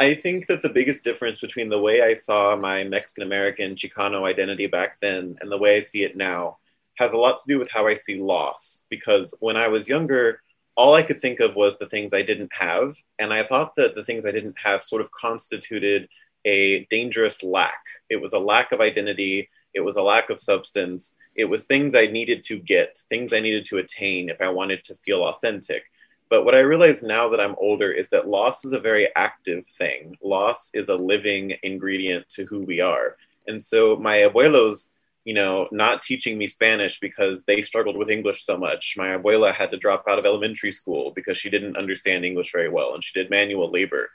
I 0.00 0.14
think 0.14 0.48
that 0.48 0.62
the 0.62 0.68
biggest 0.68 1.04
difference 1.04 1.40
between 1.40 1.68
the 1.68 1.78
way 1.78 2.02
I 2.02 2.14
saw 2.14 2.56
my 2.56 2.84
Mexican 2.84 3.22
American 3.22 3.76
Chicano 3.76 4.28
identity 4.28 4.66
back 4.66 4.98
then 5.00 5.36
and 5.40 5.50
the 5.50 5.58
way 5.58 5.76
I 5.76 5.80
see 5.80 6.02
it 6.02 6.16
now 6.16 6.58
has 6.96 7.12
a 7.12 7.18
lot 7.18 7.36
to 7.38 7.44
do 7.48 7.58
with 7.58 7.70
how 7.70 7.86
I 7.86 7.94
see 7.94 8.20
loss. 8.20 8.84
Because 8.88 9.34
when 9.40 9.56
I 9.56 9.68
was 9.68 9.88
younger, 9.88 10.40
all 10.76 10.94
I 10.94 11.02
could 11.02 11.20
think 11.20 11.40
of 11.40 11.56
was 11.56 11.78
the 11.78 11.88
things 11.88 12.12
I 12.12 12.22
didn't 12.22 12.52
have. 12.52 12.96
And 13.18 13.32
I 13.32 13.42
thought 13.42 13.74
that 13.76 13.94
the 13.94 14.04
things 14.04 14.24
I 14.24 14.32
didn't 14.32 14.58
have 14.58 14.82
sort 14.84 15.02
of 15.02 15.10
constituted 15.12 16.08
a 16.44 16.84
dangerous 16.90 17.42
lack. 17.42 17.82
It 18.10 18.20
was 18.20 18.32
a 18.32 18.38
lack 18.38 18.72
of 18.72 18.80
identity. 18.80 19.48
it 19.74 19.80
was 19.80 19.96
a 19.96 20.02
lack 20.02 20.30
of 20.30 20.40
substance, 20.40 21.16
it 21.34 21.46
was 21.46 21.64
things 21.64 21.94
I 21.94 22.06
needed 22.06 22.44
to 22.44 22.58
get, 22.58 22.96
things 23.08 23.32
I 23.32 23.40
needed 23.40 23.64
to 23.66 23.78
attain 23.78 24.28
if 24.28 24.40
I 24.40 24.48
wanted 24.48 24.84
to 24.84 24.94
feel 24.94 25.24
authentic. 25.24 25.82
But 26.30 26.44
what 26.44 26.54
I 26.54 26.60
realize 26.60 27.02
now 27.02 27.28
that 27.28 27.40
I'm 27.40 27.56
older 27.58 27.90
is 27.92 28.08
that 28.10 28.26
loss 28.26 28.64
is 28.64 28.72
a 28.72 28.80
very 28.80 29.08
active 29.14 29.66
thing. 29.66 30.16
Loss 30.22 30.70
is 30.74 30.88
a 30.88 30.94
living 30.94 31.54
ingredient 31.62 32.28
to 32.30 32.46
who 32.46 32.60
we 32.60 32.80
are. 32.80 33.16
And 33.46 33.62
so 33.62 33.96
my 33.96 34.18
abuelos, 34.18 34.88
you 35.24 35.32
know, 35.32 35.68
not 35.72 36.02
teaching 36.02 36.36
me 36.36 36.46
Spanish 36.46 37.00
because 37.00 37.44
they 37.44 37.62
struggled 37.62 37.96
with 37.96 38.10
English 38.10 38.44
so 38.44 38.58
much. 38.58 38.94
My 38.96 39.16
abuela 39.16 39.52
had 39.52 39.70
to 39.70 39.78
drop 39.78 40.04
out 40.08 40.18
of 40.18 40.26
elementary 40.26 40.70
school 40.70 41.12
because 41.14 41.38
she 41.38 41.48
didn't 41.50 41.76
understand 41.76 42.24
English 42.24 42.52
very 42.52 42.68
well 42.68 42.94
and 42.94 43.02
she 43.02 43.18
did 43.18 43.30
manual 43.30 43.70
labor. 43.70 44.10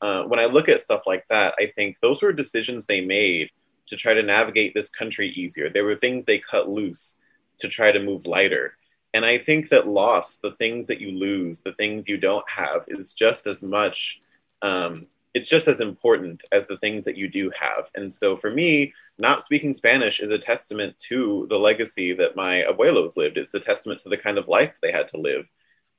Uh, 0.00 0.24
when 0.24 0.40
I 0.40 0.46
look 0.46 0.68
at 0.68 0.80
stuff 0.80 1.02
like 1.06 1.26
that, 1.26 1.54
I 1.58 1.66
think 1.66 2.00
those 2.00 2.22
were 2.22 2.32
decisions 2.32 2.86
they 2.86 3.00
made 3.00 3.50
to 3.88 3.96
try 3.96 4.14
to 4.14 4.22
navigate 4.22 4.74
this 4.74 4.90
country 4.90 5.28
easier. 5.30 5.68
There 5.68 5.84
were 5.84 5.96
things 5.96 6.24
they 6.24 6.38
cut 6.38 6.68
loose 6.68 7.18
to 7.58 7.68
try 7.68 7.92
to 7.92 8.02
move 8.02 8.26
lighter. 8.26 8.76
And 9.12 9.24
I 9.24 9.38
think 9.38 9.68
that 9.68 9.86
loss, 9.86 10.38
the 10.38 10.52
things 10.52 10.86
that 10.88 11.00
you 11.00 11.12
lose, 11.12 11.60
the 11.60 11.74
things 11.74 12.08
you 12.08 12.16
don't 12.16 12.48
have, 12.48 12.84
is 12.88 13.12
just 13.12 13.46
as 13.46 13.62
much, 13.62 14.18
um, 14.62 15.06
it's 15.34 15.48
just 15.48 15.66
as 15.66 15.80
important 15.80 16.44
as 16.52 16.68
the 16.68 16.78
things 16.78 17.04
that 17.04 17.16
you 17.16 17.28
do 17.28 17.50
have. 17.58 17.90
And 17.96 18.12
so 18.12 18.36
for 18.36 18.50
me, 18.50 18.94
not 19.18 19.42
speaking 19.42 19.74
Spanish 19.74 20.20
is 20.20 20.30
a 20.30 20.38
testament 20.38 20.96
to 21.10 21.46
the 21.50 21.58
legacy 21.58 22.14
that 22.14 22.36
my 22.36 22.62
abuelos 22.62 23.16
lived. 23.16 23.36
It's 23.36 23.52
a 23.52 23.60
testament 23.60 24.00
to 24.00 24.08
the 24.08 24.16
kind 24.16 24.38
of 24.38 24.48
life 24.48 24.78
they 24.80 24.92
had 24.92 25.08
to 25.08 25.18
live. 25.18 25.46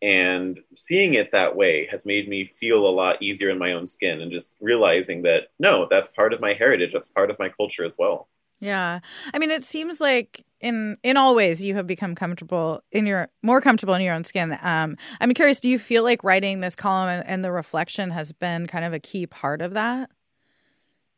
And 0.02 0.60
seeing 0.76 1.14
it 1.16 1.32
that 1.32 1.56
way 1.56 1.88
has 1.92 2.06
made 2.06 2.30
me 2.30 2.46
feel 2.46 2.88
a 2.88 2.90
lot 2.90 3.22
easier 3.22 3.50
in 3.50 3.60
my 3.60 3.74
own 3.74 3.88
skin 3.88 4.22
and 4.22 4.32
just 4.32 4.56
realizing 4.62 5.24
that 5.24 5.48
no, 5.60 5.88
that's 5.90 6.08
part 6.10 6.34
of 6.34 6.42
my 6.42 6.54
heritage, 6.54 6.94
that's 6.94 7.08
part 7.08 7.30
of 7.30 7.40
my 7.40 7.50
culture 7.50 7.86
as 7.86 7.98
well. 7.98 8.28
Yeah. 8.60 9.00
I 9.34 9.40
mean, 9.40 9.52
it 9.52 9.64
seems 9.64 10.00
like 10.00 10.46
in 10.66 10.98
in 11.04 11.16
all 11.16 11.36
ways 11.36 11.64
you 11.64 11.76
have 11.76 11.86
become 11.86 12.16
comfortable 12.16 12.82
in 12.92 13.06
your 13.06 13.30
more 13.44 13.62
comfortable 13.62 13.94
in 13.94 14.02
your 14.02 14.16
own 14.16 14.24
skin. 14.24 14.58
Um, 14.64 14.98
I'm 15.22 15.32
curious, 15.34 15.60
do 15.60 15.70
you 15.70 15.78
feel 15.78 16.04
like 16.04 16.24
writing 16.24 16.60
this 16.60 16.76
column 16.76 17.08
and, 17.08 17.28
and 17.28 17.46
the 17.46 17.52
reflection 17.52 18.10
has 18.10 18.32
been 18.32 18.66
kind 18.66 18.84
of 18.84 18.92
a 18.92 19.00
key 19.00 19.28
part 19.28 19.62
of 19.62 19.76
that? 19.76 20.10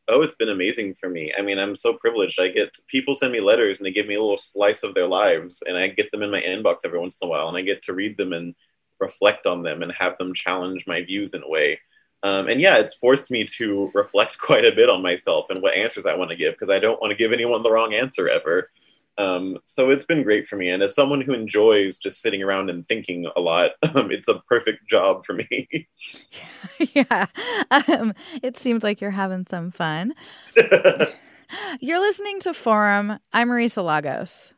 Oh, 0.09 0.21
it's 0.21 0.35
been 0.35 0.49
amazing 0.49 0.95
for 0.95 1.09
me. 1.09 1.33
I 1.37 1.41
mean, 1.41 1.59
I'm 1.59 1.75
so 1.75 1.93
privileged. 1.93 2.39
I 2.41 2.49
get 2.49 2.75
people 2.87 3.13
send 3.13 3.31
me 3.31 3.39
letters 3.39 3.79
and 3.79 3.85
they 3.85 3.91
give 3.91 4.07
me 4.07 4.15
a 4.15 4.21
little 4.21 4.37
slice 4.37 4.83
of 4.83 4.93
their 4.93 5.07
lives, 5.07 5.63
and 5.65 5.77
I 5.77 5.87
get 5.87 6.11
them 6.11 6.23
in 6.23 6.31
my 6.31 6.41
inbox 6.41 6.79
every 6.83 6.99
once 6.99 7.17
in 7.21 7.27
a 7.27 7.31
while, 7.31 7.47
and 7.47 7.57
I 7.57 7.61
get 7.61 7.81
to 7.83 7.93
read 7.93 8.17
them 8.17 8.33
and 8.33 8.53
reflect 8.99 9.47
on 9.47 9.63
them 9.63 9.81
and 9.81 9.91
have 9.93 10.17
them 10.17 10.33
challenge 10.33 10.87
my 10.87 11.03
views 11.03 11.33
in 11.33 11.43
a 11.43 11.49
way. 11.49 11.79
Um, 12.23 12.49
and 12.49 12.59
yeah, 12.59 12.77
it's 12.77 12.95
forced 12.95 13.31
me 13.31 13.45
to 13.57 13.91
reflect 13.93 14.37
quite 14.49 14.65
a 14.65 14.75
bit 14.75 14.89
on 14.89 15.01
myself 15.01 15.49
and 15.49 15.61
what 15.61 15.75
answers 15.75 16.05
I 16.05 16.15
want 16.15 16.31
to 16.31 16.37
give 16.37 16.53
because 16.53 16.73
I 16.73 16.79
don't 16.79 16.99
want 16.99 17.11
to 17.11 17.17
give 17.17 17.31
anyone 17.31 17.63
the 17.63 17.71
wrong 17.71 17.93
answer 17.93 18.27
ever. 18.27 18.69
Um, 19.17 19.57
so 19.65 19.89
it's 19.89 20.05
been 20.05 20.23
great 20.23 20.47
for 20.47 20.57
me. 20.57 20.69
And 20.69 20.83
as 20.83 20.93
someone 20.93 21.21
who 21.21 21.33
enjoys 21.33 21.97
just 21.97 22.21
sitting 22.21 22.43
around 22.43 22.69
and 22.69 22.85
thinking 22.85 23.27
a 23.35 23.41
lot, 23.41 23.71
um, 23.95 24.11
it's 24.11 24.27
a 24.27 24.41
perfect 24.47 24.87
job 24.87 25.25
for 25.25 25.33
me. 25.33 25.67
yeah. 26.93 27.25
Um, 27.71 28.13
it 28.43 28.57
seems 28.57 28.83
like 28.83 29.01
you're 29.01 29.11
having 29.11 29.45
some 29.47 29.71
fun. 29.71 30.13
you're 31.79 31.99
listening 31.99 32.39
to 32.41 32.53
Forum. 32.53 33.19
I'm 33.33 33.49
Marisa 33.49 33.83
Lagos. 33.83 34.53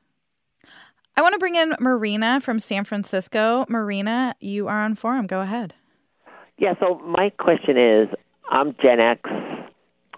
I 1.16 1.22
want 1.22 1.34
to 1.34 1.40
bring 1.40 1.56
in 1.56 1.76
Marina 1.80 2.40
from 2.40 2.60
San 2.60 2.86
Francisco. 2.86 3.66
Marina, 3.68 4.36
you 4.40 4.68
are 4.68 4.82
on 4.82 4.96
Forum. 4.96 5.28
Go 5.28 5.42
ahead. 5.42 5.74
Yeah, 6.58 6.74
so 6.80 7.00
my 7.00 7.30
question 7.30 7.78
is 7.78 8.10
I'm 8.50 8.76
Gen 8.82 9.00
X. 9.00 9.22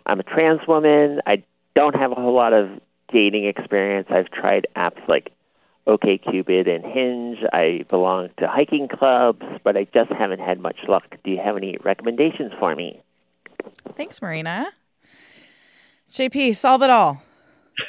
I'm 0.05 0.19
a 0.19 0.23
trans 0.23 0.61
woman. 0.67 1.21
I 1.25 1.43
don't 1.75 1.95
have 1.95 2.11
a 2.11 2.15
whole 2.15 2.35
lot 2.35 2.53
of 2.53 2.81
dating 3.11 3.45
experience. 3.45 4.07
I've 4.09 4.29
tried 4.31 4.67
apps 4.75 5.07
like 5.07 5.31
OKCupid 5.87 6.69
and 6.69 6.85
Hinge. 6.85 7.39
I 7.51 7.85
belong 7.89 8.29
to 8.37 8.47
hiking 8.47 8.87
clubs, 8.87 9.45
but 9.63 9.77
I 9.77 9.85
just 9.93 10.11
haven't 10.11 10.39
had 10.39 10.59
much 10.59 10.77
luck. 10.87 11.15
Do 11.23 11.31
you 11.31 11.39
have 11.43 11.57
any 11.57 11.77
recommendations 11.83 12.51
for 12.59 12.75
me? 12.75 13.01
Thanks, 13.95 14.21
Marina. 14.21 14.71
JP, 16.11 16.55
solve 16.55 16.83
it 16.83 16.89
all. 16.89 17.21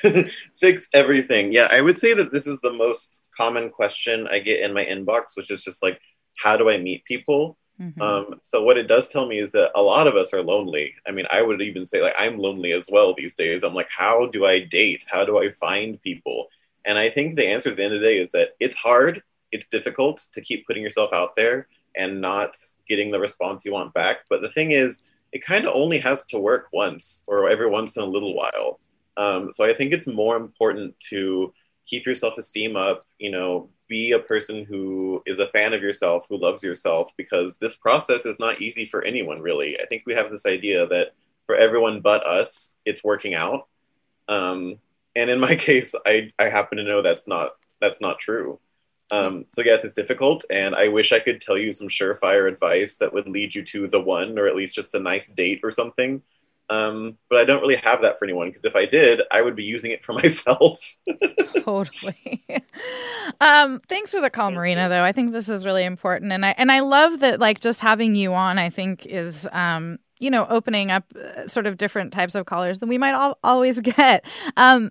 Fix 0.61 0.89
everything. 0.95 1.53
Yeah, 1.53 1.69
I 1.71 1.81
would 1.81 1.99
say 1.99 2.15
that 2.15 2.33
this 2.33 2.47
is 2.47 2.61
the 2.61 2.73
most 2.73 3.23
common 3.37 3.71
question 3.71 4.29
I 4.31 4.39
get 4.39 4.61
in 4.61 4.73
my 4.73 4.85
inbox, 4.85 5.35
which 5.35 5.51
is 5.51 5.65
just 5.65 5.83
like, 5.83 6.01
how 6.39 6.57
do 6.57 6.71
I 6.71 6.77
meet 6.79 7.05
people? 7.05 7.59
Mm-hmm. 7.83 8.01
Um, 8.01 8.39
so 8.43 8.63
what 8.63 8.79
it 8.79 8.87
does 8.87 9.09
tell 9.09 9.27
me 9.27 9.41
is 9.41 9.51
that 9.53 9.73
a 9.75 9.83
lot 9.83 10.07
of 10.07 10.15
us 10.15 10.33
are 10.33 10.43
lonely. 10.43 10.95
I 11.07 11.11
mean, 11.11 11.27
I 11.31 11.43
would 11.43 11.61
even 11.61 11.85
say 11.85 12.01
like 12.01 12.15
I'm 12.17 12.39
lonely 12.39 12.73
as 12.73 12.89
well 12.91 13.15
these 13.15 13.35
days. 13.35 13.65
I'm 13.65 13.75
like, 13.75 13.91
how 13.91 14.27
do 14.27 14.47
I 14.47 14.61
date? 14.61 15.05
How 15.11 15.25
do 15.25 15.39
I 15.39 15.51
find 15.51 16.01
people? 16.01 16.47
And 16.85 16.99
I 16.99 17.11
think 17.11 17.35
the 17.35 17.49
answer 17.49 17.71
at 17.71 17.77
the 17.77 17.85
end 17.85 17.95
of 17.95 18.01
the 18.01 18.07
day 18.07 18.19
is 18.19 18.33
that 18.33 18.51
it's 18.61 18.77
hard, 18.77 19.23
it's 19.51 19.69
difficult 19.69 20.27
to 20.33 20.41
keep 20.41 20.67
putting 20.67 20.83
yourself 20.83 21.13
out 21.13 21.35
there 21.37 21.67
and 21.97 22.21
not 22.21 22.57
getting 22.89 23.11
the 23.11 23.21
response 23.21 23.65
you 23.65 23.73
want 23.73 23.95
back. 23.95 24.19
But 24.29 24.43
the 24.43 24.49
thing 24.49 24.73
is, 24.73 25.03
it 25.33 25.45
kind 25.45 25.67
of 25.67 25.75
only 25.75 25.99
has 25.99 26.25
to 26.27 26.39
work 26.39 26.69
once 26.73 27.23
or 27.27 27.49
every 27.49 27.69
once 27.69 27.97
in 27.97 28.03
a 28.03 28.07
little 28.07 28.35
while. 28.35 28.79
Um, 29.17 29.51
so 29.53 29.65
I 29.65 29.75
think 29.75 29.93
it's 29.93 30.07
more 30.07 30.37
important 30.37 30.99
to 31.11 31.53
keep 31.87 32.07
your 32.07 32.15
self 32.15 32.39
esteem 32.39 32.77
up, 32.77 33.07
you 33.19 33.31
know, 33.31 33.71
be 33.93 34.13
a 34.13 34.19
person 34.19 34.65
who 34.65 35.23
is 35.27 35.39
a 35.39 35.47
fan 35.47 35.75
of 35.75 35.83
yourself, 35.83 36.25
who 36.27 36.39
loves 36.39 36.63
yourself, 36.63 37.13
because 37.19 37.59
this 37.59 37.77
process 37.77 38.25
is 38.25 38.41
not 38.41 38.63
easy 38.63 38.87
for 38.87 39.05
anyone, 39.05 39.43
really. 39.43 39.79
I 39.79 39.85
think 39.85 40.05
we 40.07 40.15
have 40.15 40.31
this 40.31 40.47
idea 40.47 40.87
that 40.87 41.09
for 41.45 41.57
everyone 41.57 42.01
but 42.01 42.27
us, 42.27 42.79
it's 42.87 43.05
working 43.05 43.35
out. 43.35 43.69
Um, 44.29 44.79
and 45.15 45.29
in 45.29 45.39
my 45.49 45.57
case, 45.57 45.95
I, 46.07 46.33
I 46.39 46.49
happen 46.49 46.79
to 46.79 46.85
know 46.85 47.03
that's 47.03 47.29
not 47.29 47.51
that's 47.83 48.01
not 48.01 48.19
true. 48.19 48.59
Um, 49.11 49.45
so 49.47 49.61
yes, 49.63 49.85
it's 49.85 49.93
difficult, 49.93 50.43
and 50.49 50.75
I 50.75 50.89
wish 50.89 51.13
I 51.13 51.21
could 51.21 51.43
tell 51.43 51.59
you 51.59 51.71
some 51.75 51.89
surefire 51.89 52.49
advice 52.49 52.97
that 52.97 53.13
would 53.13 53.29
lead 53.29 53.55
you 53.55 53.63
to 53.65 53.89
the 53.89 54.01
one, 54.01 54.39
or 54.39 54.47
at 54.47 54.57
least 54.57 54.75
just 54.75 54.95
a 54.95 54.99
nice 54.99 55.29
date 55.29 55.61
or 55.63 55.71
something. 55.71 56.23
Um, 56.71 57.19
but 57.29 57.39
I 57.39 57.45
don't 57.45 57.61
really 57.61 57.77
have 57.77 58.03
that 58.03 58.19
for 58.19 58.25
anyone 58.25 58.49
because 58.49 58.65
if 58.65 58.77
I 58.77 58.87
did, 58.87 59.21
I 59.31 59.43
would 59.43 59.57
be 59.57 59.65
using 59.65 59.91
it 59.91 60.03
for 60.03 60.13
myself. 60.23 60.79
totally. 61.57 62.45
um, 63.41 63.81
thanks 63.89 64.11
for 64.11 64.21
the 64.21 64.31
call, 64.31 64.51
Marina. 64.51 64.89
Though 64.89 65.05
I 65.05 65.13
think 65.13 65.33
this 65.33 65.49
is 65.49 65.67
really 65.67 65.85
important, 65.85 66.33
and 66.33 66.47
I 66.47 66.55
and 66.57 66.73
I 66.73 66.81
love 66.81 67.21
that 67.21 67.41
like 67.41 67.61
just 67.61 67.81
having 67.81 68.15
you 68.15 68.35
on. 68.35 68.59
I 68.59 68.71
think 68.71 69.07
is 69.07 69.49
um, 69.53 69.99
you 70.23 70.31
know, 70.31 70.47
opening 70.49 70.91
up 70.91 71.05
uh, 71.17 71.47
sort 71.47 71.67
of 71.67 71.77
different 71.77 72.13
types 72.13 72.35
of 72.35 72.47
callers 72.47 72.79
than 72.79 72.89
we 72.89 72.99
might 72.99 73.13
all, 73.13 73.39
always 73.43 73.81
get. 73.83 74.25
Um, 74.57 74.91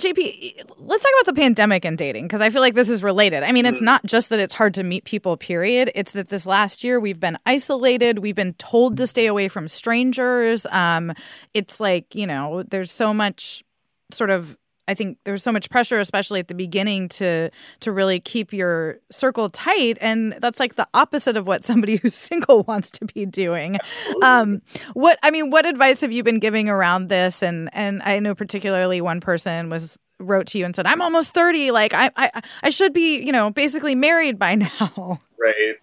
JP, 0.00 0.62
let's 0.78 1.02
talk 1.02 1.12
about 1.20 1.34
the 1.34 1.40
pandemic 1.40 1.84
and 1.84 1.96
dating 1.96 2.24
because 2.24 2.40
I 2.40 2.50
feel 2.50 2.60
like 2.60 2.74
this 2.74 2.88
is 2.88 3.02
related. 3.02 3.42
I 3.42 3.52
mean, 3.52 3.66
it's 3.66 3.80
mm. 3.80 3.84
not 3.84 4.04
just 4.04 4.28
that 4.30 4.40
it's 4.40 4.54
hard 4.54 4.74
to 4.74 4.82
meet 4.82 5.04
people, 5.04 5.36
period. 5.36 5.90
It's 5.94 6.12
that 6.12 6.28
this 6.28 6.46
last 6.46 6.82
year 6.82 6.98
we've 6.98 7.20
been 7.20 7.38
isolated, 7.46 8.18
we've 8.18 8.34
been 8.34 8.54
told 8.54 8.96
to 8.96 9.06
stay 9.06 9.26
away 9.26 9.48
from 9.48 9.68
strangers. 9.68 10.66
Um, 10.70 11.12
it's 11.54 11.80
like, 11.80 12.14
you 12.14 12.26
know, 12.26 12.64
there's 12.64 12.90
so 12.90 13.14
much 13.14 13.62
sort 14.10 14.30
of 14.30 14.56
I 14.86 14.94
think 14.94 15.18
there's 15.24 15.42
so 15.42 15.52
much 15.52 15.70
pressure, 15.70 15.98
especially 15.98 16.40
at 16.40 16.48
the 16.48 16.54
beginning, 16.54 17.08
to 17.10 17.50
to 17.80 17.92
really 17.92 18.20
keep 18.20 18.52
your 18.52 18.98
circle 19.10 19.48
tight, 19.48 19.98
and 20.00 20.34
that's 20.40 20.60
like 20.60 20.76
the 20.76 20.86
opposite 20.94 21.36
of 21.36 21.46
what 21.46 21.64
somebody 21.64 21.96
who's 22.02 22.14
single 22.14 22.62
wants 22.64 22.90
to 22.92 23.04
be 23.06 23.26
doing. 23.26 23.78
Um, 24.22 24.62
what 24.92 25.18
I 25.22 25.30
mean, 25.30 25.50
what 25.50 25.66
advice 25.66 26.00
have 26.02 26.12
you 26.12 26.22
been 26.22 26.38
giving 26.38 26.68
around 26.68 27.08
this? 27.08 27.42
And 27.42 27.70
and 27.72 28.02
I 28.02 28.18
know 28.18 28.34
particularly 28.34 29.00
one 29.00 29.20
person 29.20 29.70
was 29.70 29.98
wrote 30.18 30.46
to 30.48 30.58
you 30.58 30.64
and 30.64 30.76
said, 30.76 30.86
"I'm 30.86 31.02
almost 31.02 31.34
30. 31.34 31.70
Like 31.70 31.94
I 31.94 32.10
I 32.16 32.42
I 32.62 32.70
should 32.70 32.92
be, 32.92 33.20
you 33.20 33.32
know, 33.32 33.50
basically 33.50 33.94
married 33.94 34.38
by 34.38 34.54
now." 34.80 35.20
Right. 35.38 35.76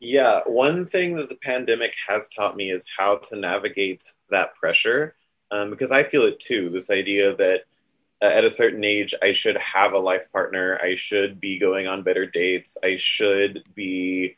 Yeah. 0.00 0.40
One 0.46 0.86
thing 0.86 1.16
that 1.16 1.28
the 1.28 1.36
pandemic 1.36 1.94
has 2.06 2.28
taught 2.28 2.56
me 2.56 2.70
is 2.70 2.86
how 2.96 3.18
to 3.28 3.36
navigate 3.36 4.04
that 4.30 4.54
pressure, 4.54 5.14
um, 5.50 5.70
because 5.70 5.90
I 5.90 6.04
feel 6.04 6.22
it 6.22 6.40
too. 6.40 6.70
This 6.70 6.90
idea 6.90 7.34
that 7.36 7.62
at 8.20 8.44
a 8.44 8.50
certain 8.50 8.84
age, 8.84 9.14
I 9.22 9.32
should 9.32 9.56
have 9.58 9.92
a 9.92 9.98
life 9.98 10.30
partner. 10.32 10.78
I 10.82 10.96
should 10.96 11.40
be 11.40 11.58
going 11.58 11.86
on 11.86 12.02
better 12.02 12.26
dates. 12.26 12.76
I 12.82 12.96
should 12.96 13.62
be 13.74 14.36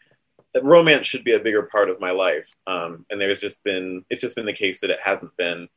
romance 0.63 1.07
should 1.07 1.23
be 1.23 1.35
a 1.35 1.39
bigger 1.39 1.63
part 1.63 1.89
of 1.89 2.01
my 2.01 2.11
life. 2.11 2.55
Um, 2.67 3.07
and 3.11 3.21
there's 3.21 3.41
just 3.41 3.63
been 3.63 4.05
it's 4.11 4.21
just 4.21 4.37
been 4.37 4.47
the 4.47 4.53
case 4.53 4.81
that 4.81 4.91
it 4.91 5.01
hasn't 5.03 5.37
been. 5.37 5.69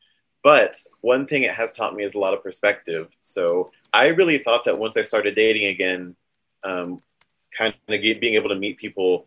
But 0.44 0.76
one 1.02 1.26
thing 1.26 1.44
it 1.44 1.54
has 1.54 1.72
taught 1.72 1.96
me 1.96 2.04
is 2.04 2.16
a 2.16 2.20
lot 2.20 2.34
of 2.34 2.44
perspective. 2.44 3.16
So 3.22 3.72
I 3.94 4.08
really 4.08 4.40
thought 4.40 4.66
that 4.66 4.78
once 4.78 4.98
I 4.98 5.02
started 5.02 5.36
dating 5.36 5.68
again, 5.68 6.16
um, 6.66 7.02
kind 7.58 7.74
of 7.74 8.02
being 8.02 8.34
able 8.34 8.50
to 8.50 8.56
meet 8.56 8.78
people 8.78 9.26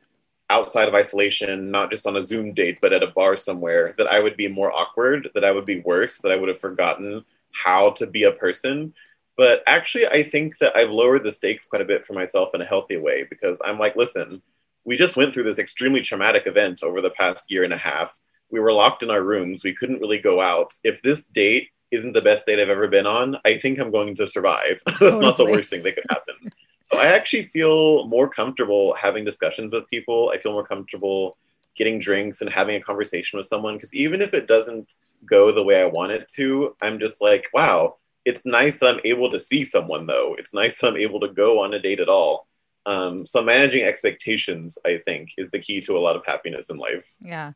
outside 0.50 0.88
of 0.88 0.94
isolation, 0.94 1.70
not 1.70 1.90
just 1.90 2.06
on 2.06 2.16
a 2.16 2.22
Zoom 2.22 2.52
date, 2.52 2.78
but 2.82 2.92
at 2.92 3.02
a 3.02 3.08
bar 3.08 3.34
somewhere, 3.34 3.94
that 3.96 4.06
I 4.06 4.20
would 4.20 4.36
be 4.36 4.46
more 4.46 4.70
awkward, 4.70 5.30
that 5.34 5.44
I 5.44 5.50
would 5.50 5.64
be 5.64 5.80
worse, 5.80 6.18
that 6.18 6.32
I 6.32 6.36
would 6.36 6.48
have 6.48 6.60
forgotten 6.60 7.24
how 7.52 7.90
to 7.90 8.06
be 8.06 8.24
a 8.24 8.32
person. 8.32 8.94
But 9.36 9.62
actually, 9.66 10.06
I 10.06 10.22
think 10.22 10.58
that 10.58 10.76
I've 10.76 10.90
lowered 10.90 11.24
the 11.24 11.32
stakes 11.32 11.66
quite 11.66 11.82
a 11.82 11.86
bit 11.86 12.06
for 12.06 12.14
myself 12.14 12.50
in 12.54 12.62
a 12.62 12.66
healthy 12.66 12.96
way 12.96 13.26
because 13.28 13.60
I'm 13.64 13.78
like, 13.78 13.94
listen, 13.96 14.40
we 14.84 14.96
just 14.96 15.16
went 15.16 15.34
through 15.34 15.44
this 15.44 15.58
extremely 15.58 16.00
traumatic 16.00 16.46
event 16.46 16.82
over 16.82 17.02
the 17.02 17.10
past 17.10 17.50
year 17.50 17.64
and 17.64 17.72
a 17.72 17.78
half. 17.78 18.18
We 18.50 18.60
were 18.60 18.72
locked 18.72 19.02
in 19.02 19.10
our 19.10 19.22
rooms. 19.22 19.64
We 19.64 19.74
couldn't 19.74 20.00
really 20.00 20.20
go 20.20 20.40
out. 20.40 20.72
If 20.84 21.02
this 21.02 21.26
date 21.26 21.68
isn't 21.90 22.12
the 22.12 22.22
best 22.22 22.46
date 22.46 22.60
I've 22.60 22.68
ever 22.68 22.88
been 22.88 23.06
on, 23.06 23.36
I 23.44 23.58
think 23.58 23.78
I'm 23.78 23.90
going 23.90 24.14
to 24.16 24.26
survive. 24.26 24.80
That's 24.86 24.98
totally. 24.98 25.20
not 25.20 25.36
the 25.36 25.44
worst 25.44 25.70
thing 25.70 25.82
that 25.82 25.96
could 25.96 26.06
happen. 26.08 26.34
so 26.82 26.98
I 26.98 27.06
actually 27.06 27.42
feel 27.42 28.06
more 28.06 28.28
comfortable 28.28 28.94
having 28.94 29.24
discussions 29.24 29.72
with 29.72 29.88
people. 29.88 30.32
I 30.34 30.38
feel 30.38 30.52
more 30.52 30.66
comfortable 30.66 31.36
getting 31.76 31.98
drinks 31.98 32.40
and 32.40 32.50
having 32.50 32.76
a 32.76 32.80
conversation 32.80 33.36
with 33.36 33.46
someone 33.46 33.74
because 33.74 33.94
even 33.94 34.20
if 34.20 34.34
it 34.34 34.46
doesn't 34.46 34.94
go 35.24 35.52
the 35.52 35.62
way 35.62 35.80
I 35.80 35.86
want 35.86 36.12
it 36.12 36.28
to, 36.34 36.74
I'm 36.82 36.98
just 36.98 37.20
like, 37.20 37.48
wow, 37.52 37.96
it's 38.24 38.44
nice 38.44 38.80
that 38.80 38.94
I'm 38.94 39.00
able 39.04 39.30
to 39.30 39.38
see 39.38 39.62
someone 39.64 40.06
though. 40.06 40.34
It's 40.38 40.54
nice 40.54 40.80
that 40.80 40.88
I'm 40.88 40.96
able 40.96 41.20
to 41.20 41.28
go 41.28 41.60
on 41.60 41.74
a 41.74 41.78
date 41.78 42.00
at 42.00 42.08
all. 42.08 42.48
Um, 42.86 43.26
so 43.26 43.42
managing 43.42 43.82
expectations, 43.82 44.78
I 44.86 45.00
think, 45.04 45.30
is 45.36 45.50
the 45.50 45.58
key 45.58 45.80
to 45.82 45.96
a 45.96 46.00
lot 46.00 46.16
of 46.16 46.24
happiness 46.24 46.70
in 46.70 46.76
life. 46.76 47.16
Yeah. 47.20 47.52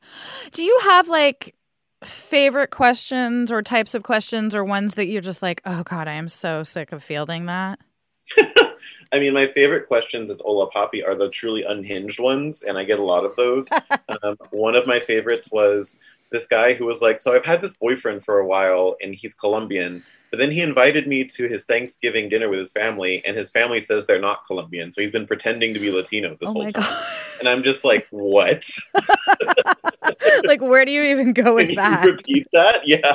Do 0.50 0.62
you 0.64 0.78
have 0.82 1.08
like 1.08 1.54
favorite 2.04 2.70
questions 2.70 3.52
or 3.52 3.62
types 3.62 3.94
of 3.94 4.02
questions 4.02 4.54
or 4.54 4.64
ones 4.64 4.94
that 4.96 5.06
you're 5.06 5.20
just 5.20 5.42
like, 5.42 5.60
oh 5.64 5.82
God, 5.84 6.08
I 6.08 6.14
am 6.14 6.28
so 6.28 6.62
sick 6.62 6.92
of 6.92 7.02
fielding 7.02 7.46
that? 7.46 7.78
I 9.12 9.18
mean, 9.18 9.34
my 9.34 9.46
favorite 9.46 9.88
questions 9.88 10.30
as 10.30 10.40
Hola 10.40 10.70
Papi 10.70 11.06
are 11.06 11.14
the 11.14 11.28
truly 11.28 11.62
unhinged 11.62 12.20
ones, 12.20 12.62
and 12.62 12.78
I 12.78 12.84
get 12.84 12.98
a 12.98 13.04
lot 13.04 13.24
of 13.24 13.36
those. 13.36 13.68
um, 14.22 14.36
one 14.50 14.74
of 14.74 14.86
my 14.86 15.00
favorites 15.00 15.50
was 15.50 15.98
this 16.30 16.46
guy 16.46 16.74
who 16.74 16.86
was 16.86 17.02
like, 17.02 17.20
So 17.20 17.34
I've 17.34 17.44
had 17.44 17.62
this 17.62 17.76
boyfriend 17.76 18.24
for 18.24 18.38
a 18.38 18.46
while, 18.46 18.96
and 19.02 19.14
he's 19.14 19.34
Colombian. 19.34 20.02
But 20.30 20.38
then 20.38 20.52
he 20.52 20.60
invited 20.60 21.08
me 21.08 21.24
to 21.24 21.48
his 21.48 21.64
Thanksgiving 21.64 22.28
dinner 22.28 22.48
with 22.48 22.60
his 22.60 22.70
family, 22.70 23.22
and 23.26 23.36
his 23.36 23.50
family 23.50 23.80
says 23.80 24.06
they're 24.06 24.20
not 24.20 24.46
Colombian. 24.46 24.92
So 24.92 25.00
he's 25.02 25.10
been 25.10 25.26
pretending 25.26 25.74
to 25.74 25.80
be 25.80 25.90
Latino 25.90 26.36
this 26.40 26.50
oh 26.50 26.52
whole 26.52 26.70
time. 26.70 26.82
God. 26.82 27.04
And 27.40 27.48
I'm 27.48 27.64
just 27.64 27.84
like, 27.84 28.06
what? 28.10 28.64
like, 30.44 30.60
where 30.60 30.84
do 30.84 30.92
you 30.92 31.02
even 31.02 31.32
go 31.32 31.54
with 31.56 31.68
Can 31.68 31.76
that? 31.76 32.06
repeat 32.06 32.46
that? 32.52 32.86
Yeah. 32.86 33.14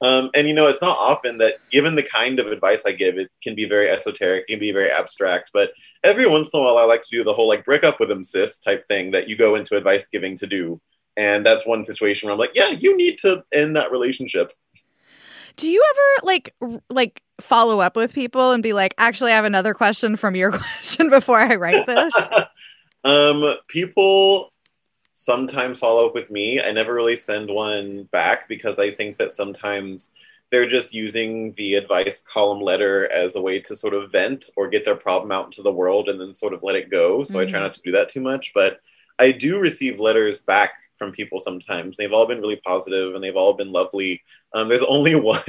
Um, 0.00 0.30
and 0.34 0.46
you 0.46 0.54
know, 0.54 0.68
it's 0.68 0.82
not 0.82 0.96
often 0.98 1.38
that, 1.38 1.54
given 1.70 1.96
the 1.96 2.02
kind 2.02 2.38
of 2.38 2.46
advice 2.46 2.84
I 2.86 2.92
give, 2.92 3.18
it 3.18 3.30
can 3.42 3.54
be 3.54 3.64
very 3.64 3.90
esoteric, 3.90 4.44
it 4.46 4.52
can 4.52 4.60
be 4.60 4.72
very 4.72 4.90
abstract. 4.90 5.50
But 5.52 5.70
every 6.04 6.26
once 6.26 6.52
in 6.52 6.60
a 6.60 6.62
while, 6.62 6.78
I 6.78 6.84
like 6.84 7.02
to 7.02 7.10
do 7.10 7.24
the 7.24 7.34
whole 7.34 7.48
like 7.48 7.64
break 7.64 7.84
up 7.84 7.98
with 7.98 8.10
him, 8.10 8.22
sis 8.22 8.58
type 8.60 8.86
thing 8.86 9.10
that 9.12 9.28
you 9.28 9.36
go 9.36 9.56
into 9.56 9.76
advice 9.76 10.06
giving 10.06 10.36
to 10.36 10.46
do. 10.46 10.80
And 11.16 11.44
that's 11.44 11.66
one 11.66 11.82
situation 11.82 12.28
where 12.28 12.34
I'm 12.34 12.38
like, 12.38 12.52
yeah, 12.54 12.70
you 12.70 12.96
need 12.96 13.18
to 13.18 13.42
end 13.52 13.74
that 13.74 13.90
relationship. 13.90 14.52
Do 15.56 15.68
you 15.68 15.82
ever 15.90 16.26
like 16.26 16.54
like 16.88 17.20
follow 17.40 17.80
up 17.80 17.96
with 17.96 18.14
people 18.14 18.52
and 18.52 18.62
be 18.62 18.72
like, 18.72 18.94
actually, 18.98 19.32
I 19.32 19.36
have 19.36 19.44
another 19.44 19.74
question 19.74 20.14
from 20.14 20.36
your 20.36 20.52
question 20.58 21.10
before 21.10 21.40
I 21.40 21.56
write 21.56 21.86
this? 21.88 22.14
um, 23.04 23.56
people 23.66 24.52
sometimes 25.18 25.80
follow 25.80 26.06
up 26.06 26.14
with 26.14 26.30
me. 26.30 26.62
I 26.62 26.70
never 26.70 26.94
really 26.94 27.16
send 27.16 27.50
one 27.50 28.04
back 28.12 28.48
because 28.48 28.78
I 28.78 28.92
think 28.92 29.18
that 29.18 29.32
sometimes 29.32 30.12
they're 30.52 30.64
just 30.64 30.94
using 30.94 31.50
the 31.54 31.74
advice 31.74 32.20
column 32.20 32.60
letter 32.60 33.10
as 33.10 33.34
a 33.34 33.40
way 33.40 33.58
to 33.62 33.74
sort 33.74 33.94
of 33.94 34.12
vent 34.12 34.48
or 34.56 34.68
get 34.68 34.84
their 34.84 34.94
problem 34.94 35.32
out 35.32 35.46
into 35.46 35.62
the 35.62 35.72
world 35.72 36.08
and 36.08 36.20
then 36.20 36.32
sort 36.32 36.54
of 36.54 36.62
let 36.62 36.76
it 36.76 36.88
go. 36.88 37.24
So 37.24 37.32
mm-hmm. 37.32 37.40
I 37.40 37.44
try 37.46 37.58
mm-hmm. 37.58 37.64
not 37.64 37.74
to 37.74 37.80
do 37.82 37.90
that 37.90 38.08
too 38.08 38.20
much. 38.20 38.52
But 38.54 38.78
I 39.18 39.32
do 39.32 39.58
receive 39.58 39.98
letters 39.98 40.38
back 40.38 40.74
from 40.94 41.10
people 41.10 41.40
sometimes. 41.40 41.96
They've 41.96 42.12
all 42.12 42.28
been 42.28 42.40
really 42.40 42.60
positive 42.64 43.16
and 43.16 43.24
they've 43.24 43.34
all 43.34 43.54
been 43.54 43.72
lovely. 43.72 44.22
Um, 44.54 44.68
there's 44.68 44.84
only 44.84 45.14
one 45.20 45.42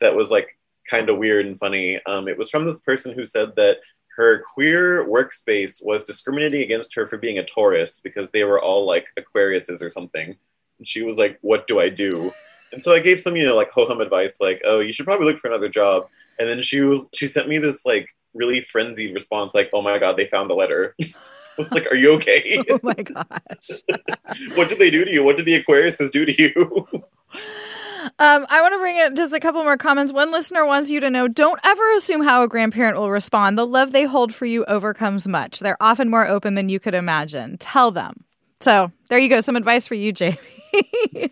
that 0.00 0.14
was 0.14 0.30
like 0.30 0.56
kind 0.88 1.10
of 1.10 1.18
weird 1.18 1.44
and 1.44 1.58
funny. 1.58 2.00
Um, 2.06 2.28
it 2.28 2.38
was 2.38 2.50
from 2.50 2.64
this 2.64 2.78
person 2.78 3.14
who 3.14 3.24
said 3.24 3.56
that 3.56 3.78
her 4.20 4.42
queer 4.42 5.06
workspace 5.06 5.82
was 5.82 6.04
discriminating 6.04 6.60
against 6.60 6.94
her 6.94 7.06
for 7.06 7.16
being 7.16 7.38
a 7.38 7.44
Taurus 7.44 8.00
because 8.04 8.30
they 8.30 8.44
were 8.44 8.60
all 8.60 8.84
like 8.84 9.06
Aquariuses 9.18 9.80
or 9.80 9.88
something. 9.88 10.36
And 10.78 10.86
she 10.86 11.00
was 11.02 11.16
like, 11.16 11.38
What 11.40 11.66
do 11.66 11.80
I 11.80 11.88
do? 11.88 12.30
And 12.72 12.82
so 12.82 12.94
I 12.94 13.00
gave 13.00 13.18
some, 13.18 13.34
you 13.34 13.46
know, 13.46 13.56
like 13.56 13.70
ho 13.70 13.86
hum 13.86 14.02
advice, 14.02 14.36
like, 14.38 14.60
Oh, 14.66 14.80
you 14.80 14.92
should 14.92 15.06
probably 15.06 15.24
look 15.24 15.38
for 15.38 15.48
another 15.48 15.70
job. 15.70 16.06
And 16.38 16.46
then 16.46 16.60
she 16.60 16.82
was, 16.82 17.08
she 17.14 17.26
sent 17.26 17.48
me 17.48 17.56
this 17.56 17.86
like 17.86 18.08
really 18.34 18.60
frenzied 18.60 19.14
response, 19.14 19.54
like, 19.54 19.70
Oh 19.72 19.80
my 19.80 19.98
God, 19.98 20.18
they 20.18 20.26
found 20.26 20.50
the 20.50 20.54
letter. 20.54 20.94
I 21.00 21.12
was 21.56 21.72
like, 21.72 21.90
Are 21.90 21.96
you 21.96 22.12
okay? 22.16 22.60
oh 22.70 22.80
my 22.82 22.92
gosh. 22.92 23.80
what 24.54 24.68
did 24.68 24.78
they 24.78 24.90
do 24.90 25.06
to 25.06 25.10
you? 25.10 25.24
What 25.24 25.38
did 25.38 25.46
the 25.46 25.62
Aquariuses 25.62 26.10
do 26.10 26.26
to 26.26 26.42
you? 26.42 26.86
Um, 28.18 28.46
I 28.48 28.60
want 28.62 28.74
to 28.74 28.78
bring 28.78 28.96
in 28.96 29.16
just 29.16 29.34
a 29.34 29.40
couple 29.40 29.62
more 29.62 29.76
comments. 29.76 30.12
One 30.12 30.30
listener 30.30 30.64
wants 30.66 30.90
you 30.90 31.00
to 31.00 31.10
know 31.10 31.28
don't 31.28 31.60
ever 31.64 31.92
assume 31.96 32.22
how 32.22 32.42
a 32.42 32.48
grandparent 32.48 32.96
will 32.96 33.10
respond. 33.10 33.58
The 33.58 33.66
love 33.66 33.92
they 33.92 34.04
hold 34.04 34.34
for 34.34 34.46
you 34.46 34.64
overcomes 34.66 35.28
much. 35.28 35.60
They're 35.60 35.76
often 35.80 36.08
more 36.08 36.26
open 36.26 36.54
than 36.54 36.68
you 36.68 36.80
could 36.80 36.94
imagine. 36.94 37.58
Tell 37.58 37.90
them. 37.90 38.24
So 38.60 38.92
there 39.08 39.18
you 39.18 39.28
go. 39.28 39.40
Some 39.40 39.56
advice 39.56 39.86
for 39.86 39.94
you, 39.94 40.12
JP. 40.14 41.30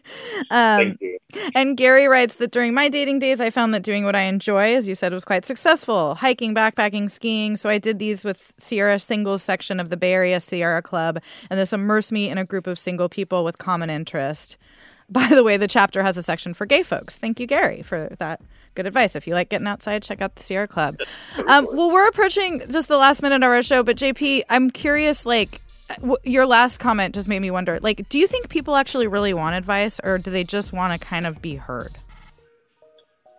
um, 0.51 0.79
Thank 0.99 1.01
you. 1.01 1.19
And 1.55 1.77
Gary 1.77 2.07
writes 2.07 2.37
that 2.37 2.51
during 2.51 2.73
my 2.73 2.89
dating 2.89 3.19
days, 3.19 3.41
I 3.41 3.51
found 3.51 3.75
that 3.75 3.83
doing 3.83 4.05
what 4.05 4.17
I 4.17 4.23
enjoy, 4.23 4.75
as 4.75 4.89
you 4.89 4.95
said, 4.95 5.13
was 5.13 5.25
quite 5.25 5.45
successful 5.45 6.15
hiking, 6.15 6.55
backpacking, 6.55 7.11
skiing. 7.11 7.57
So 7.57 7.69
I 7.69 7.77
did 7.79 7.99
these 7.99 8.25
with 8.25 8.55
Sierra 8.57 8.99
Singles 8.99 9.43
section 9.43 9.79
of 9.79 9.91
the 9.91 9.97
Bay 9.99 10.13
Area 10.15 10.41
Sierra 10.41 10.81
Club, 10.81 11.21
and 11.51 11.61
this 11.61 11.73
immersed 11.73 12.13
me 12.13 12.31
in 12.31 12.39
a 12.39 12.45
group 12.45 12.67
of 12.67 12.79
single 12.79 13.11
people 13.11 13.45
with 13.45 13.59
common 13.59 13.91
interest. 13.91 14.57
By 15.11 15.29
the 15.29 15.43
way, 15.43 15.57
the 15.57 15.69
chapter 15.69 16.03
has 16.03 16.17
a 16.17 16.23
section 16.23 16.53
for 16.53 16.67
gay 16.67 16.83
folks. 16.83 17.17
Thank 17.17 17.41
you, 17.41 17.47
Gary, 17.47 17.83
for 17.83 18.15
that 18.19 18.43
good 18.75 18.87
advice. 18.87 19.17
If 19.17 19.27
you 19.27 19.35
like 19.35 19.49
getting 19.49 19.67
outside, 19.67 20.03
check 20.03 20.21
out 20.21 20.37
the 20.37 20.43
Sierra 20.43 20.69
Club. 20.69 21.01
Um, 21.47 21.67
well, 21.73 21.91
we're 21.91 22.07
approaching 22.09 22.63
just 22.71 22.89
the 22.89 22.99
last 22.99 23.23
minute 23.23 23.37
of 23.37 23.51
our 23.51 23.63
show, 23.63 23.83
but 23.83 23.97
JP, 23.97 24.43
I'm 24.51 24.71
curious, 24.71 25.25
like, 25.25 25.63
your 26.25 26.47
last 26.47 26.79
comment 26.79 27.15
just 27.15 27.29
made 27.29 27.41
me 27.41 27.51
wonder, 27.51 27.79
like, 27.81 28.09
do 28.09 28.19
you 28.19 28.27
think 28.27 28.51
people 28.51 28.77
actually 28.77 29.07
really 29.07 29.33
want 29.33 29.57
advice 29.57 29.99
or 30.05 30.19
do 30.19 30.31
they 30.31 30.45
just 30.45 30.73
want 30.73 30.93
to 30.93 31.05
kind 31.05 31.27
of 31.27 31.41
be 31.41 31.57
heard? 31.57 31.93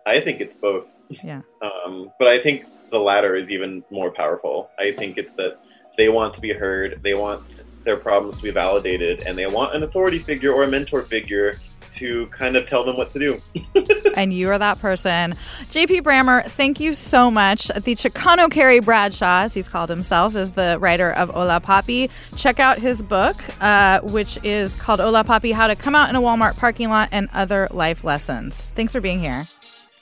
I 0.06 0.20
think 0.20 0.40
it's 0.40 0.54
both. 0.54 0.96
Yeah. 1.08 1.42
Um, 1.62 2.10
but 2.18 2.26
I 2.26 2.38
think 2.38 2.64
the 2.90 2.98
latter 2.98 3.36
is 3.36 3.50
even 3.50 3.84
more 3.90 4.10
powerful. 4.10 4.70
I 4.78 4.92
think 4.92 5.18
it's 5.18 5.34
that 5.34 5.60
they 5.98 6.08
want 6.08 6.32
to 6.34 6.40
be 6.40 6.52
heard, 6.54 7.00
they 7.02 7.12
want 7.12 7.64
their 7.84 7.96
problems 7.96 8.36
to 8.36 8.42
be 8.42 8.50
validated 8.50 9.20
and 9.20 9.36
they 9.36 9.46
want 9.46 9.74
an 9.74 9.82
authority 9.82 10.18
figure 10.18 10.52
or 10.52 10.64
a 10.64 10.68
mentor 10.68 11.02
figure 11.02 11.58
to 11.92 12.26
kind 12.28 12.56
of 12.56 12.66
tell 12.66 12.84
them 12.84 12.96
what 12.96 13.10
to 13.10 13.18
do. 13.18 13.40
and 14.16 14.32
you 14.32 14.48
are 14.48 14.58
that 14.58 14.80
person. 14.80 15.34
JP 15.70 16.02
Brammer, 16.02 16.44
thank 16.44 16.80
you 16.80 16.94
so 16.94 17.30
much. 17.30 17.68
The 17.68 17.94
Chicano 17.94 18.50
Carrie 18.50 18.80
Bradshaw, 18.80 19.42
as 19.42 19.54
he's 19.54 19.68
called 19.68 19.90
himself, 19.90 20.34
is 20.34 20.52
the 20.52 20.78
writer 20.80 21.10
of 21.10 21.30
Hola 21.30 21.60
Papi. 21.60 22.10
Check 22.36 22.60
out 22.60 22.78
his 22.78 23.02
book, 23.02 23.36
uh, 23.60 24.00
which 24.00 24.38
is 24.44 24.74
called 24.76 25.00
Hola 25.00 25.24
Papi 25.24 25.52
How 25.52 25.66
to 25.66 25.76
Come 25.76 25.94
Out 25.94 26.08
in 26.08 26.16
a 26.16 26.20
Walmart 26.20 26.56
Parking 26.56 26.90
Lot 26.90 27.08
and 27.12 27.28
Other 27.32 27.68
Life 27.70 28.04
Lessons. 28.04 28.70
Thanks 28.74 28.92
for 28.92 29.00
being 29.00 29.20
here. 29.20 29.44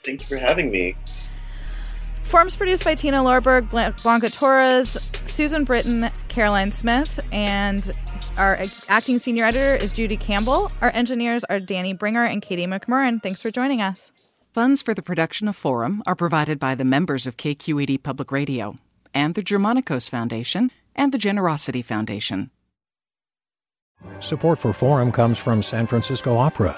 Thank 0.03 0.21
you 0.21 0.27
for 0.27 0.37
having 0.37 0.71
me. 0.71 0.95
Forms 2.23 2.55
produced 2.55 2.83
by 2.83 2.93
Tina 2.93 3.23
Lorberg, 3.23 3.69
Blanca 4.03 4.29
Torres, 4.29 4.97
Susan 5.39 5.63
Britton, 5.63 6.11
Caroline 6.27 6.69
Smith, 6.69 7.17
and 7.31 7.91
our 8.37 8.59
acting 8.89 9.19
senior 9.19 9.45
editor 9.45 9.81
is 9.81 9.93
Judy 9.93 10.17
Campbell. 10.17 10.69
Our 10.81 10.89
engineers 10.89 11.45
are 11.45 11.61
Danny 11.61 11.93
Bringer 11.93 12.25
and 12.25 12.41
Katie 12.41 12.65
McMurran. 12.65 13.23
Thanks 13.23 13.41
for 13.41 13.49
joining 13.49 13.81
us. 13.81 14.11
Funds 14.53 14.81
for 14.81 14.93
the 14.93 15.01
production 15.01 15.47
of 15.47 15.55
Forum 15.55 16.03
are 16.05 16.13
provided 16.13 16.59
by 16.59 16.75
the 16.75 16.83
members 16.83 17.25
of 17.25 17.37
KQED 17.37 18.03
Public 18.03 18.33
Radio 18.33 18.79
and 19.13 19.33
the 19.33 19.41
Germanacos 19.41 20.09
Foundation 20.09 20.71
and 20.93 21.13
the 21.13 21.17
Generosity 21.17 21.81
Foundation. 21.83 22.51
Support 24.19 24.59
for 24.59 24.73
Forum 24.73 25.09
comes 25.09 25.37
from 25.37 25.63
San 25.63 25.87
Francisco 25.87 26.35
Opera. 26.35 26.77